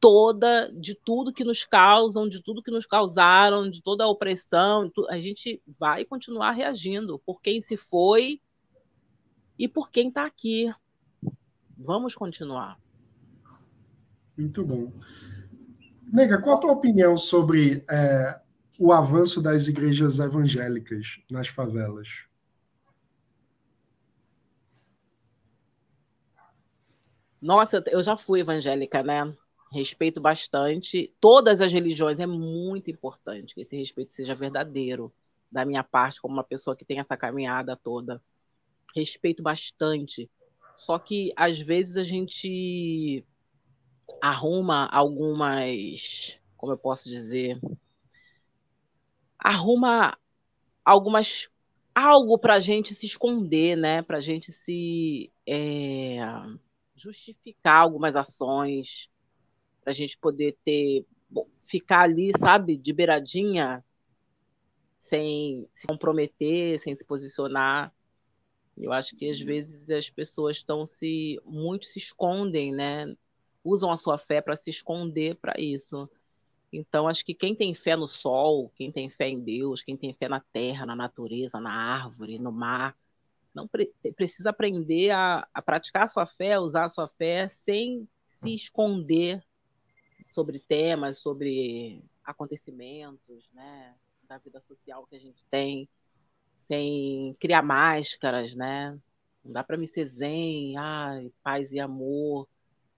[0.00, 4.90] toda de tudo que nos causam, de tudo que nos causaram, de toda a opressão.
[5.08, 8.40] A gente vai continuar reagindo por quem se foi
[9.58, 10.72] e por quem está aqui.
[11.76, 12.78] Vamos continuar.
[14.36, 14.92] Muito bom.
[16.12, 18.40] Nega, qual a tua opinião sobre é,
[18.78, 22.25] o avanço das igrejas evangélicas nas favelas?
[27.40, 29.32] Nossa, eu já fui evangélica, né?
[29.72, 31.12] Respeito bastante.
[31.20, 35.12] Todas as religiões é muito importante que esse respeito seja verdadeiro
[35.50, 38.22] da minha parte, como uma pessoa que tem essa caminhada toda.
[38.94, 40.30] Respeito bastante.
[40.76, 43.24] Só que às vezes a gente
[44.20, 47.60] arruma algumas, como eu posso dizer,
[49.38, 50.16] arruma
[50.84, 51.48] algumas
[51.94, 54.02] algo para gente se esconder, né?
[54.02, 56.18] Para gente se é
[56.96, 59.08] justificar algumas ações,
[59.82, 63.84] para a gente poder ter, bom, ficar ali, sabe, de beiradinha,
[64.98, 67.94] sem se comprometer, sem se posicionar.
[68.76, 73.14] Eu acho que às vezes as pessoas estão se muito se escondem, né?
[73.62, 76.08] Usam a sua fé para se esconder para isso.
[76.72, 80.12] Então acho que quem tem fé no sol, quem tem fé em Deus, quem tem
[80.12, 82.96] fé na terra, na natureza, na árvore, no mar,
[83.56, 88.06] não pre precisa aprender a, a praticar a sua fé, usar a sua fé sem
[88.26, 89.42] se esconder
[90.28, 93.94] sobre temas, sobre acontecimentos, né,
[94.28, 95.88] da vida social que a gente tem,
[96.54, 98.98] sem criar máscaras, né?
[99.42, 102.46] Não dá para me ser zen, ai, paz e amor,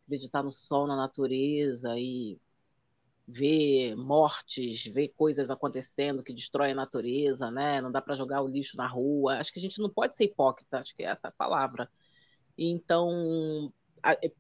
[0.07, 2.37] acreditar no sol, na natureza e
[3.31, 7.79] ver mortes, ver coisas acontecendo que destroem a natureza, né?
[7.79, 9.35] Não dá para jogar o lixo na rua.
[9.35, 11.91] Acho que a gente não pode ser hipócrita, acho que é essa a palavra.
[12.57, 13.71] Então,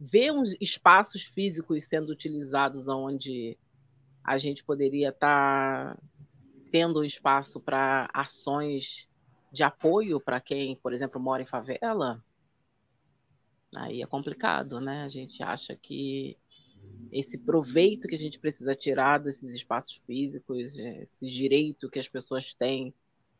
[0.00, 3.58] ver uns espaços físicos sendo utilizados onde
[4.24, 6.02] a gente poderia estar tá
[6.72, 9.06] tendo espaço para ações
[9.52, 12.24] de apoio para quem, por exemplo, mora em favela,
[13.76, 15.02] aí é complicado, né?
[15.02, 16.38] A gente acha que
[17.10, 22.52] esse proveito que a gente precisa tirar desses espaços físicos, esse direito que as pessoas
[22.54, 22.94] têm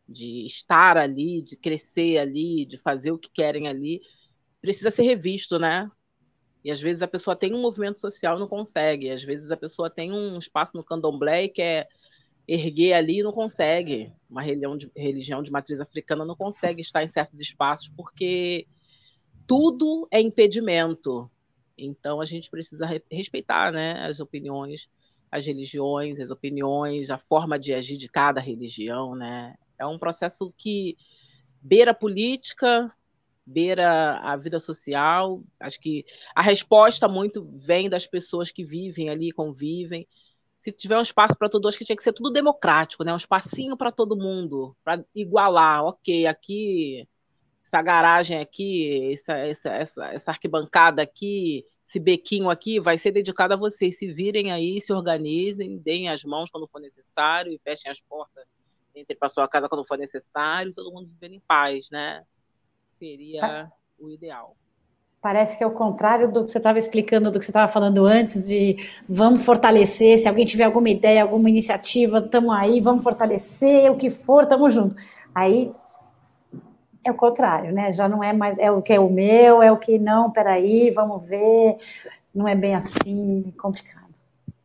[0.09, 4.01] de estar ali, de crescer ali, de fazer o que querem ali,
[4.61, 5.91] precisa ser revisto, né?
[6.65, 9.57] E às vezes a pessoa tem um movimento social e não consegue, às vezes a
[9.57, 11.89] pessoa tem um espaço no candomblé e quer
[12.47, 14.13] erguer ali e não consegue.
[14.29, 18.67] Uma religião de, religião de matriz africana não consegue estar em certos espaços porque
[19.47, 21.31] tudo é impedimento.
[21.79, 24.89] Então a gente precisa respeitar né, as opiniões,
[25.31, 29.15] as religiões, as opiniões, a forma de agir de cada religião.
[29.15, 29.55] Né?
[29.79, 30.97] É um processo que
[31.63, 32.93] beira a política,
[33.47, 35.43] beira a vida social.
[35.61, 36.05] Acho que
[36.35, 40.07] a resposta muito vem das pessoas que vivem ali, convivem.
[40.61, 43.13] Se tiver um espaço para todos, acho que tinha que ser tudo democrático, né?
[43.13, 45.85] um espacinho para todo mundo, para igualar.
[45.85, 47.09] Ok, aqui
[47.69, 53.55] essa garagem aqui, essa, essa, essa, essa arquibancada aqui, esse bequinho aqui vai ser dedicado
[53.55, 53.99] a vocês.
[53.99, 58.45] Se virem aí, se organizem, deem as mãos quando for necessário e fechem as portas.
[58.95, 62.25] Entre para sua casa quando for necessário, todo mundo vivendo em paz, né?
[62.99, 64.57] Seria o ideal.
[65.21, 68.07] Parece que é o contrário do que você estava explicando, do que você estava falando
[68.07, 68.77] antes, de
[69.09, 74.11] vamos fortalecer, se alguém tiver alguma ideia, alguma iniciativa, estamos aí, vamos fortalecer, o que
[74.11, 75.03] for, estamos juntos.
[75.35, 75.73] Aí
[77.05, 77.93] é o contrário, né?
[77.93, 80.91] Já não é mais, é o que é o meu, é o que não, peraí,
[80.91, 81.77] vamos ver.
[82.35, 84.09] Não é bem assim, complicado.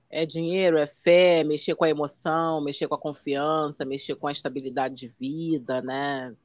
[0.10, 4.32] É dinheiro, é fé, mexer com a emoção, mexer com a confiança, mexer com a
[4.32, 6.36] estabilidade de vida, né?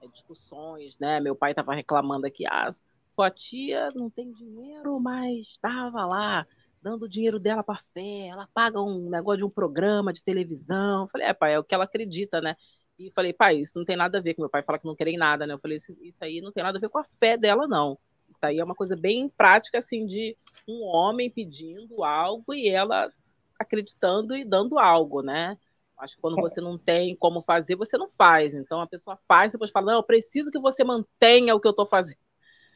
[0.00, 1.20] é, discussões, né?
[1.20, 2.70] Meu pai estava reclamando aqui, ah,
[3.10, 6.46] sua tia não tem dinheiro, mas estava lá
[6.82, 11.02] dando o dinheiro dela para fé, ela paga um negócio de um programa de televisão.
[11.02, 12.56] Eu falei, é, pai, é o que ela acredita, né?
[13.00, 14.94] E falei, pai, isso não tem nada a ver com meu pai fala que não
[14.94, 15.54] querem nada, né?
[15.54, 17.98] Eu falei, isso, isso aí não tem nada a ver com a fé dela, não.
[18.28, 20.36] Isso aí é uma coisa bem prática, assim, de
[20.68, 23.10] um homem pedindo algo e ela
[23.58, 25.56] acreditando e dando algo, né?
[25.96, 26.42] Acho que quando é.
[26.42, 28.52] você não tem como fazer, você não faz.
[28.52, 31.66] Então a pessoa faz e depois fala: Não, eu preciso que você mantenha o que
[31.66, 32.18] eu estou fazendo.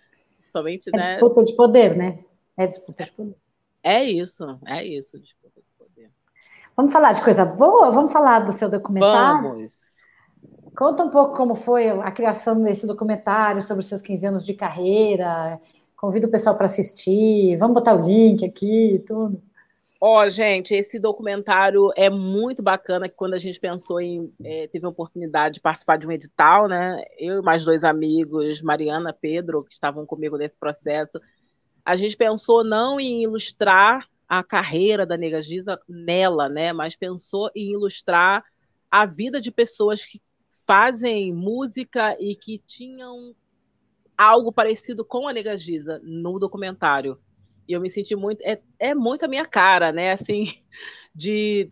[0.49, 1.13] Somente, é né?
[1.13, 2.25] disputa de poder, né?
[2.57, 3.37] É disputa de poder.
[3.83, 6.11] É isso, é isso, disputa de poder.
[6.75, 7.91] Vamos falar de coisa boa?
[7.91, 9.51] Vamos falar do seu documentário?
[9.51, 9.94] Vamos.
[10.77, 14.55] Conta um pouco como foi a criação desse documentário sobre os seus 15 anos de
[14.55, 15.61] carreira.
[15.97, 17.57] Convido o pessoal para assistir.
[17.57, 19.41] Vamos botar o link aqui e tudo.
[20.01, 24.67] Ó, oh, gente, esse documentário é muito bacana que quando a gente pensou em é,
[24.67, 27.03] teve a oportunidade de participar de um edital, né?
[27.17, 31.19] Eu e mais dois amigos, Mariana Pedro, que estavam comigo nesse processo,
[31.85, 36.73] a gente pensou não em ilustrar a carreira da Nega Giza nela, né?
[36.73, 38.45] Mas pensou em ilustrar
[38.91, 40.21] a vida de pessoas que
[40.67, 43.35] fazem música e que tinham
[44.17, 47.19] algo parecido com a Nega Giza no documentário.
[47.69, 48.43] E eu me senti muito.
[48.43, 50.13] É, é muito a minha cara, né?
[50.13, 50.45] Assim,
[51.15, 51.71] de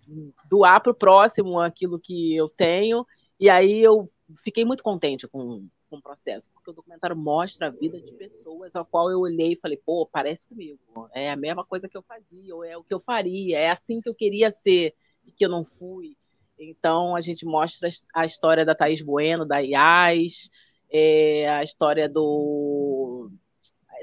[0.49, 3.07] doar para o próximo aquilo que eu tenho.
[3.39, 4.11] E aí eu
[4.43, 8.75] fiquei muito contente com, com o processo, porque o documentário mostra a vida de pessoas
[8.75, 10.79] a qual eu olhei e falei, pô, parece comigo.
[11.13, 14.01] É a mesma coisa que eu fazia, ou é o que eu faria, é assim
[14.01, 14.95] que eu queria ser
[15.27, 16.17] e que eu não fui.
[16.65, 20.51] Então a gente mostra a história da Thaís Bueno, da IAS,
[20.91, 23.31] é, a história do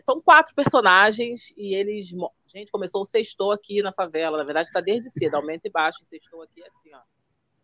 [0.04, 2.10] são quatro personagens e eles.
[2.48, 4.38] Gente, começou o sextou aqui na favela.
[4.38, 6.00] Na verdade, está desde cedo, aumenta e baixa.
[6.02, 7.02] O sextou aqui é assim, ó.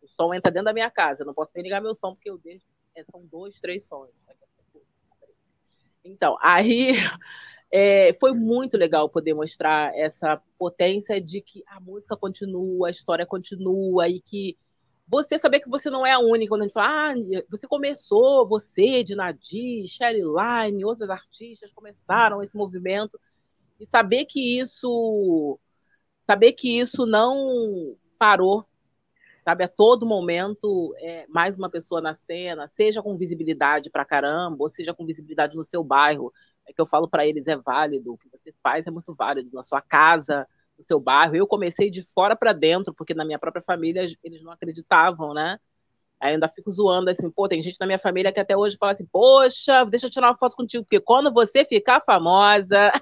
[0.01, 1.23] O som entra dentro da minha casa.
[1.23, 2.39] Eu não posso nem ligar meu som, porque eu.
[2.95, 4.09] É, são dois, três sons.
[6.03, 6.93] Então, aí
[7.71, 13.25] é, foi muito legal poder mostrar essa potência de que a música continua, a história
[13.25, 14.55] continua e que
[15.07, 17.15] você saber que você não é a única, quando a gente fala, ah,
[17.49, 23.19] você começou, você, de Nadir, Sherry Line, outros artistas começaram esse movimento,
[23.79, 25.59] e saber que isso,
[26.21, 28.65] saber que isso não parou,
[29.41, 34.57] sabe, a todo momento, é, mais uma pessoa na cena, seja com visibilidade para caramba,
[34.59, 36.33] ou seja com visibilidade no seu bairro,
[36.67, 39.51] é que eu falo para eles, é válido, o que você faz é muito válido,
[39.53, 40.47] na sua casa,
[40.77, 41.35] no seu bairro.
[41.35, 45.59] Eu comecei de fora para dentro, porque na minha própria família eles não acreditavam, né?
[46.19, 48.93] Aí ainda fico zoando assim, pô, tem gente na minha família que até hoje fala
[48.93, 52.91] assim, poxa, deixa eu tirar uma foto contigo, porque quando você ficar famosa.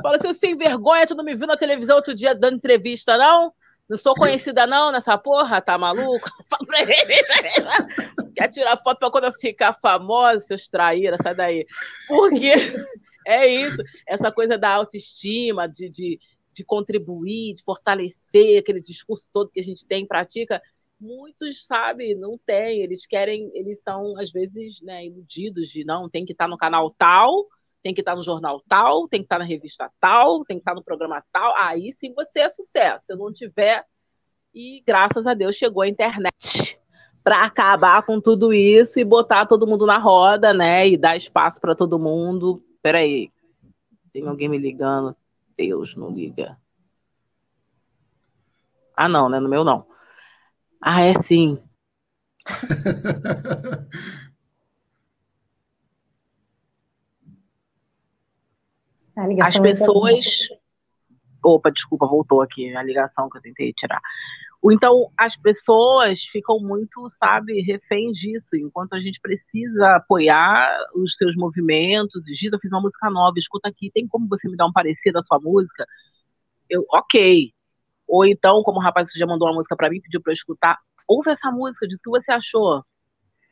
[0.00, 3.18] fala assim, eu sem vergonha, tu não me viu na televisão outro dia dando entrevista,
[3.18, 3.52] não?
[3.88, 6.30] Não sou conhecida, não, nessa porra, tá maluco?
[6.48, 7.14] Fala pra ele.
[8.34, 11.66] Quer tirar foto pra quando eu ficar famosa, seus traíra, sai daí.
[12.08, 12.54] Porque
[13.26, 16.20] é isso, essa coisa da autoestima, de, de,
[16.52, 20.62] de contribuir, de fortalecer aquele discurso todo que a gente tem, pratica.
[21.00, 26.24] Muitos, sabe, não tem, eles querem, eles são, às vezes, né, iludidos de não, tem
[26.24, 27.46] que estar no canal tal,
[27.82, 30.74] tem que estar no jornal tal, tem que estar na revista tal, tem que estar
[30.74, 33.06] no programa tal, aí sim você é sucesso.
[33.06, 33.84] Se não tiver,
[34.54, 36.78] e graças a Deus chegou a internet
[37.22, 40.86] para acabar com tudo isso e botar todo mundo na roda, né?
[40.88, 43.32] E dar espaço para todo mundo Peraí,
[44.12, 45.16] tem alguém me ligando.
[45.56, 46.58] Deus, não liga.
[48.94, 49.40] Ah, não, né?
[49.40, 49.86] No meu não.
[50.82, 51.58] Ah, é sim.
[59.40, 60.26] As pessoas.
[61.42, 64.02] Opa, desculpa, voltou aqui a ligação que eu tentei tirar.
[64.72, 71.36] Então, as pessoas ficam muito, sabe, reféns disso, enquanto a gente precisa apoiar os seus
[71.36, 72.24] movimentos.
[72.24, 75.12] Diz, eu fiz uma música nova, escuta aqui, tem como você me dar um parecer
[75.12, 75.84] da sua música?
[76.70, 77.52] Eu, ok.
[78.08, 80.78] Ou então, como o rapaz já mandou uma música para mim, pediu para eu escutar,
[81.06, 82.82] ouve essa música, o que você achou.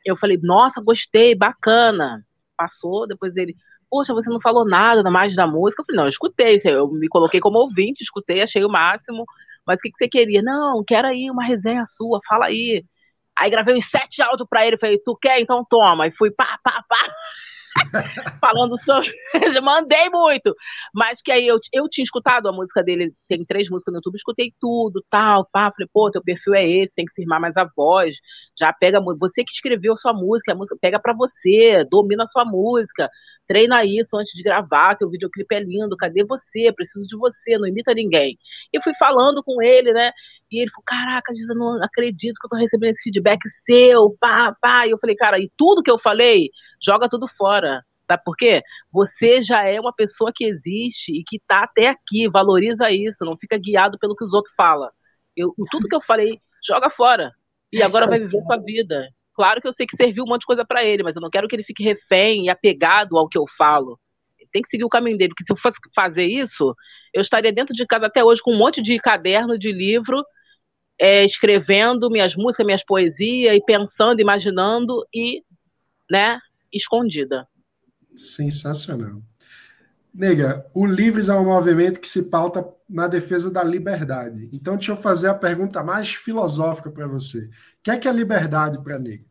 [0.05, 2.23] Eu falei, nossa, gostei, bacana.
[2.57, 3.55] Passou, depois ele,
[3.89, 5.81] poxa, você não falou nada mais da música.
[5.81, 9.25] Eu falei, não, eu escutei, eu me coloquei como ouvinte, escutei, achei o máximo.
[9.65, 10.41] Mas o que, que você queria?
[10.41, 12.83] Não, quero aí uma resenha sua, fala aí.
[13.37, 15.39] Aí gravei uns sete áudios pra ele, falei, tu quer?
[15.39, 16.07] Então toma.
[16.07, 16.97] E fui pá, pá, pá.
[18.39, 19.11] falando sobre.
[19.61, 20.55] Mandei muito.
[20.93, 24.15] Mas que aí eu, eu tinha escutado a música dele, tem três músicas no YouTube,
[24.15, 25.71] escutei tudo, tal, pá.
[25.71, 28.13] Falei, pô, teu perfil é esse, tem que firmar mais a voz.
[28.59, 28.99] Já pega.
[29.01, 33.09] Você que escreveu sua música, a música pega pra você, domina a sua música.
[33.47, 36.71] Treina isso antes de gravar, teu videoclipe é lindo, cadê você?
[36.71, 38.37] Preciso de você, não imita ninguém.
[38.71, 40.11] E fui falando com ele, né?
[40.51, 44.55] E ele falou, caraca, Giza, não acredito que eu tô recebendo esse feedback seu, pá,
[44.61, 44.85] pá.
[44.87, 46.49] E eu falei, cara, e tudo que eu falei,
[46.85, 47.83] joga tudo fora.
[48.07, 48.61] Sabe por quê?
[48.91, 53.37] Você já é uma pessoa que existe e que tá até aqui, valoriza isso, não
[53.37, 54.89] fica guiado pelo que os outros falam.
[55.35, 57.31] Eu, tudo que eu falei, joga fora.
[57.71, 59.07] E agora vai viver sua vida.
[59.33, 61.29] Claro que eu sei que serviu um monte de coisa para ele, mas eu não
[61.29, 63.99] quero que ele fique refém e apegado ao que eu falo.
[64.39, 66.75] Ele tem que seguir o caminho dele, porque se eu fosse fazer isso,
[67.13, 70.23] eu estaria dentro de casa até hoje com um monte de caderno, de livro,
[70.99, 75.41] é, escrevendo minhas músicas, minhas poesias, e pensando, imaginando e,
[76.09, 76.39] né,
[76.71, 77.47] escondida.
[78.15, 79.21] Sensacional.
[80.13, 82.63] Nega, o Livres é um movimento que se pauta
[82.93, 84.49] na defesa da liberdade.
[84.53, 87.39] Então, deixa eu fazer a pergunta mais filosófica para você.
[87.39, 87.49] O
[87.83, 89.23] que é que é liberdade para Nega?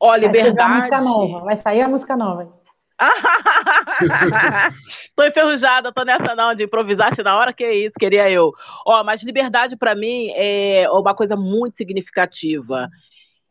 [0.00, 0.56] Ó, oh, liberdade.
[0.56, 1.44] Vai, música nova.
[1.44, 2.52] Vai sair a música nova.
[5.16, 8.52] tô enferrujada, tô nessa não de improvisar na hora que é isso, queria eu.
[8.86, 12.88] Ó, mas liberdade para mim é uma coisa muito significativa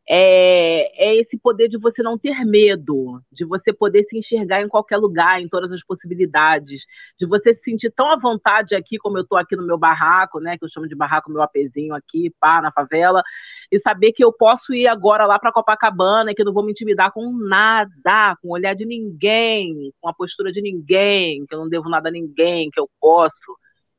[0.07, 4.67] é, é, esse poder de você não ter medo, de você poder se enxergar em
[4.67, 6.81] qualquer lugar, em todas as possibilidades,
[7.17, 10.39] de você se sentir tão à vontade aqui como eu estou aqui no meu barraco,
[10.41, 13.23] né, que eu chamo de barraco meu apezinho aqui, pá, na favela,
[13.71, 16.63] e saber que eu posso ir agora lá para Copacabana e que eu não vou
[16.63, 21.55] me intimidar com nada, com o olhar de ninguém, com a postura de ninguém, que
[21.55, 23.33] eu não devo nada a ninguém, que eu posso,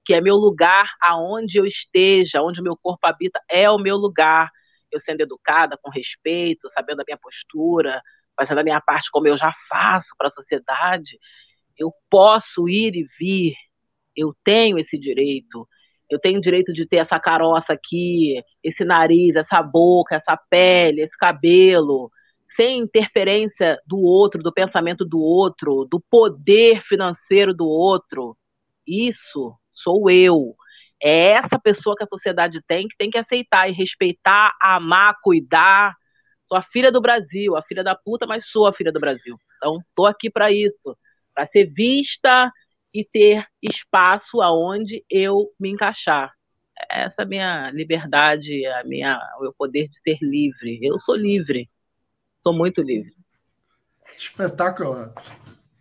[0.05, 3.97] que é meu lugar aonde eu esteja, onde o meu corpo habita, é o meu
[3.97, 4.51] lugar
[4.95, 8.01] eu sendo educada, com respeito, sabendo a minha postura,
[8.37, 11.19] fazendo a minha parte como eu já faço para a sociedade,
[11.79, 13.55] eu posso ir e vir,
[14.17, 15.69] eu tenho esse direito.
[16.09, 21.01] Eu tenho o direito de ter essa caroça aqui, esse nariz, essa boca, essa pele,
[21.01, 22.11] esse cabelo,
[22.57, 28.37] sem interferência do outro, do pensamento do outro, do poder financeiro do outro.
[28.87, 30.55] Isso sou eu.
[31.07, 35.95] É essa pessoa que a sociedade tem que tem que aceitar e respeitar, amar, cuidar.
[36.49, 39.37] Sou a filha do Brasil, a filha da puta, mas sou a filha do Brasil.
[39.59, 40.97] Então, tô aqui para isso,
[41.35, 42.51] para ser vista
[42.93, 46.33] e ter espaço aonde eu me encaixar.
[46.89, 50.79] Essa é a minha liberdade, a minha, o meu poder de ser livre.
[50.83, 51.69] Eu sou livre,
[52.43, 53.13] sou muito livre.
[54.17, 55.13] Espetacular.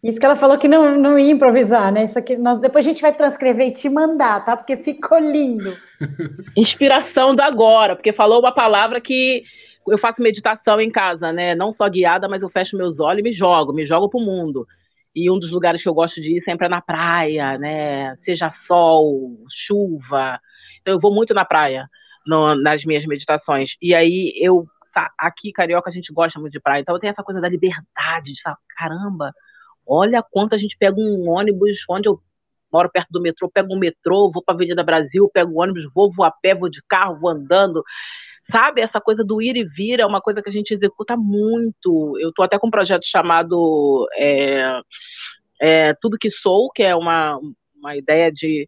[0.03, 2.03] Isso que ela falou que não, não ia improvisar, né?
[2.03, 4.57] Isso aqui, nós, depois a gente vai transcrever e te mandar, tá?
[4.57, 5.73] Porque ficou lindo.
[6.57, 9.43] Inspiração do agora, porque falou uma palavra que
[9.87, 11.55] eu faço meditação em casa, né?
[11.55, 14.67] Não só guiada, mas eu fecho meus olhos e me jogo, me jogo pro mundo.
[15.15, 18.17] E um dos lugares que eu gosto de ir sempre é na praia, né?
[18.25, 19.37] Seja sol,
[19.67, 20.37] chuva.
[20.81, 21.87] Então eu vou muito na praia
[22.25, 23.69] no, nas minhas meditações.
[23.81, 24.65] E aí eu
[25.17, 28.41] aqui carioca a gente gosta muito de praia, então tenho essa coisa da liberdade, de
[28.77, 29.33] caramba,
[29.85, 32.19] Olha quanto a gente pega um ônibus, onde eu
[32.71, 36.11] moro perto do metrô, pego um metrô, vou para a Avenida Brasil, pego ônibus, vou,
[36.11, 37.83] vou a pé, vou de carro, vou andando.
[38.51, 42.17] Sabe, essa coisa do ir e vir é uma coisa que a gente executa muito.
[42.19, 44.81] Eu estou até com um projeto chamado é,
[45.61, 47.39] é, Tudo Que Sou, que é uma,
[47.75, 48.67] uma ideia de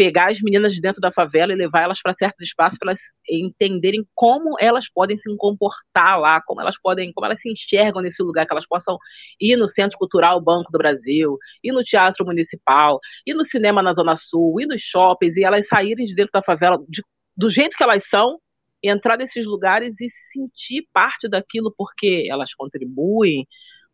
[0.00, 3.02] pegar as meninas de dentro da favela e levar elas para certos espaços para elas
[3.28, 8.22] entenderem como elas podem se comportar lá, como elas podem, como elas se enxergam nesse
[8.22, 8.96] lugar, que elas possam
[9.38, 13.92] ir no Centro Cultural Banco do Brasil, ir no Teatro Municipal, ir no cinema na
[13.92, 17.02] Zona Sul, ir nos shoppings e elas saírem de dentro da favela de,
[17.36, 18.38] do jeito que elas são,
[18.82, 23.46] entrar nesses lugares e sentir parte daquilo porque elas contribuem,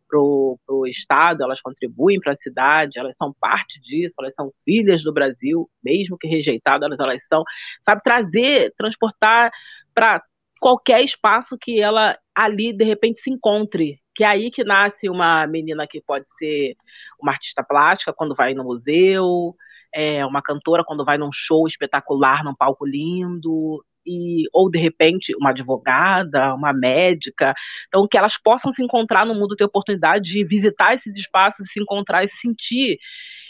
[0.07, 5.03] para o Estado, elas contribuem para a cidade, elas são parte disso, elas são filhas
[5.03, 7.43] do Brasil, mesmo que rejeitadas, elas, são.
[7.85, 9.51] Sabe, trazer, transportar
[9.93, 10.21] para
[10.59, 13.99] qualquer espaço que ela ali, de repente, se encontre.
[14.15, 16.75] Que é aí que nasce uma menina que pode ser
[17.21, 19.55] uma artista plástica quando vai no museu,
[19.93, 25.35] é, uma cantora quando vai num show espetacular, num palco lindo, e, ou de repente
[25.35, 27.53] uma advogada, uma médica,
[27.87, 31.79] então que elas possam se encontrar no mundo, ter oportunidade de visitar esses espaços, se
[31.81, 32.97] encontrar e se sentir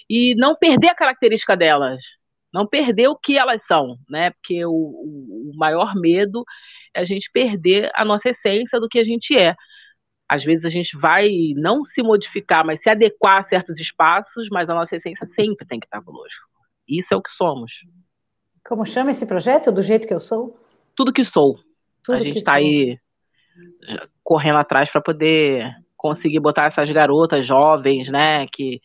[0.10, 2.00] e não perder a característica delas,
[2.54, 4.32] não perder o que elas são, né?
[4.32, 6.44] Porque o, o maior medo
[6.96, 9.56] é a gente perder a nossa essência do que a gente é.
[10.30, 14.70] Às vezes a gente vai não se modificar, mas se adequar a certos espaços, mas
[14.70, 16.48] a nossa essência sempre tem que estar conosco.
[16.88, 17.72] Isso é o que somos.
[18.68, 19.72] Como chama esse projeto?
[19.72, 20.60] Do jeito que eu sou?
[20.96, 21.58] Tudo que sou.
[22.04, 23.00] Tudo a gente está aí
[23.88, 28.82] eh, correndo atrás para poder conseguir botar essas garotas jovens, né, que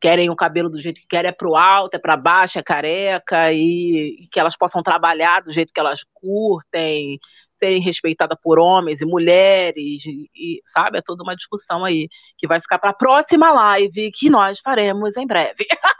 [0.00, 3.52] querem o cabelo do jeito que querem, é pro alto, é para baixo, é careca,
[3.52, 7.18] e, e, que elas possam trabalhar do jeito que elas curtem,
[7.58, 10.98] serem respeitadas por homens e mulheres, e, e, sabe?
[10.98, 12.08] É toda uma discussão aí
[12.38, 15.66] que vai ficar para a próxima live que nós faremos em breve.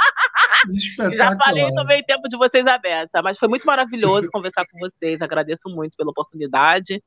[1.16, 5.20] Já falei também tempo de vocês aberta, mas foi muito maravilhoso conversar com vocês.
[5.20, 7.02] Agradeço muito pela oportunidade,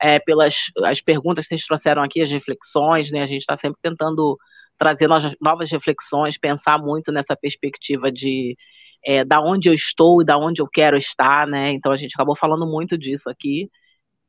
[0.00, 0.54] é, pelas
[0.84, 3.22] as perguntas que vocês trouxeram aqui, as reflexões, né?
[3.22, 4.36] A gente está sempre tentando
[4.78, 5.08] trazer
[5.40, 8.56] novas, reflexões, pensar muito nessa perspectiva de
[9.04, 11.72] é, da onde eu estou e da onde eu quero estar, né?
[11.72, 13.68] Então a gente acabou falando muito disso aqui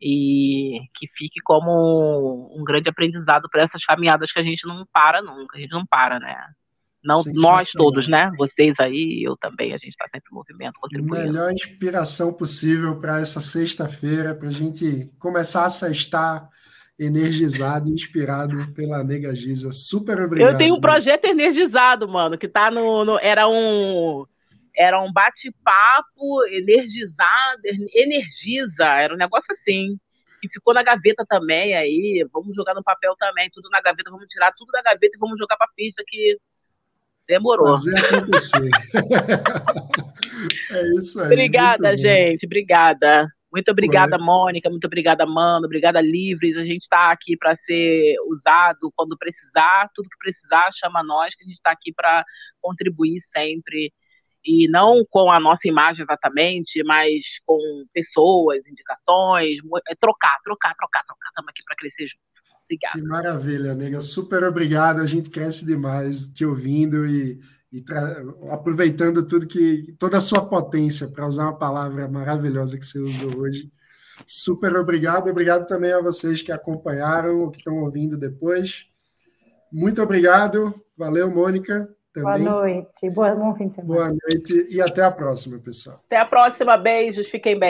[0.02, 5.22] e que fique como um grande aprendizado para essas caminhadas que a gente não para
[5.22, 6.36] nunca, a gente não para, né?
[7.04, 8.32] Não nós todos, né?
[8.38, 11.34] Vocês aí, eu também, a gente está sempre em movimento, contribuindo.
[11.34, 16.50] Melhor inspiração possível para essa sexta-feira, para a gente começar a sextar
[16.98, 19.72] energizado, inspirado pela Nega Giza.
[19.72, 20.52] Super obrigado.
[20.52, 24.26] Eu tenho um projeto energizado, mano, que tá no, no era um
[24.76, 27.62] era um bate-papo energizado,
[27.94, 30.00] energiza, era um negócio assim.
[30.44, 34.28] E ficou na gaveta também aí, vamos jogar no papel também, tudo na gaveta, vamos
[34.28, 36.38] tirar tudo da gaveta e vamos jogar para pista que
[37.28, 37.70] demorou.
[37.70, 38.70] Fazer acontecer.
[40.72, 41.28] é isso aí.
[41.28, 43.28] Obrigada, gente, obrigada.
[43.54, 44.68] Muito obrigada, Mônica.
[44.68, 45.68] Muito obrigada, Mano.
[45.68, 46.58] Obrigada, Livres.
[46.58, 49.92] A gente está aqui para ser usado quando precisar.
[49.94, 52.26] Tudo que precisar, chama nós, que a gente está aqui para
[52.60, 53.94] contribuir sempre
[54.46, 57.58] e não com a nossa imagem exatamente, mas com
[57.94, 59.58] pessoas, indicações,
[59.88, 61.30] é trocar, trocar, trocar, trocar.
[61.30, 62.33] Estamos aqui para crescer juntos.
[62.74, 62.94] Obrigada.
[62.94, 64.02] Que maravilha, nega.
[64.02, 65.02] Super obrigado.
[65.02, 67.40] A gente cresce demais te ouvindo e,
[67.72, 67.84] e
[68.50, 73.38] aproveitando tudo que toda a sua potência, para usar uma palavra maravilhosa que você usou
[73.38, 73.72] hoje.
[74.26, 75.30] Super obrigado.
[75.30, 78.88] Obrigado também a vocês que acompanharam, que estão ouvindo depois.
[79.72, 80.74] Muito obrigado.
[80.98, 81.90] Valeu, Mônica.
[82.14, 82.44] Também.
[82.44, 83.10] Boa noite.
[83.10, 83.96] Boa, bom fim de semana.
[83.96, 86.00] Boa noite e até a próxima, pessoal.
[86.06, 86.78] Até a próxima.
[86.78, 87.28] Beijos.
[87.30, 87.62] Fiquem bem.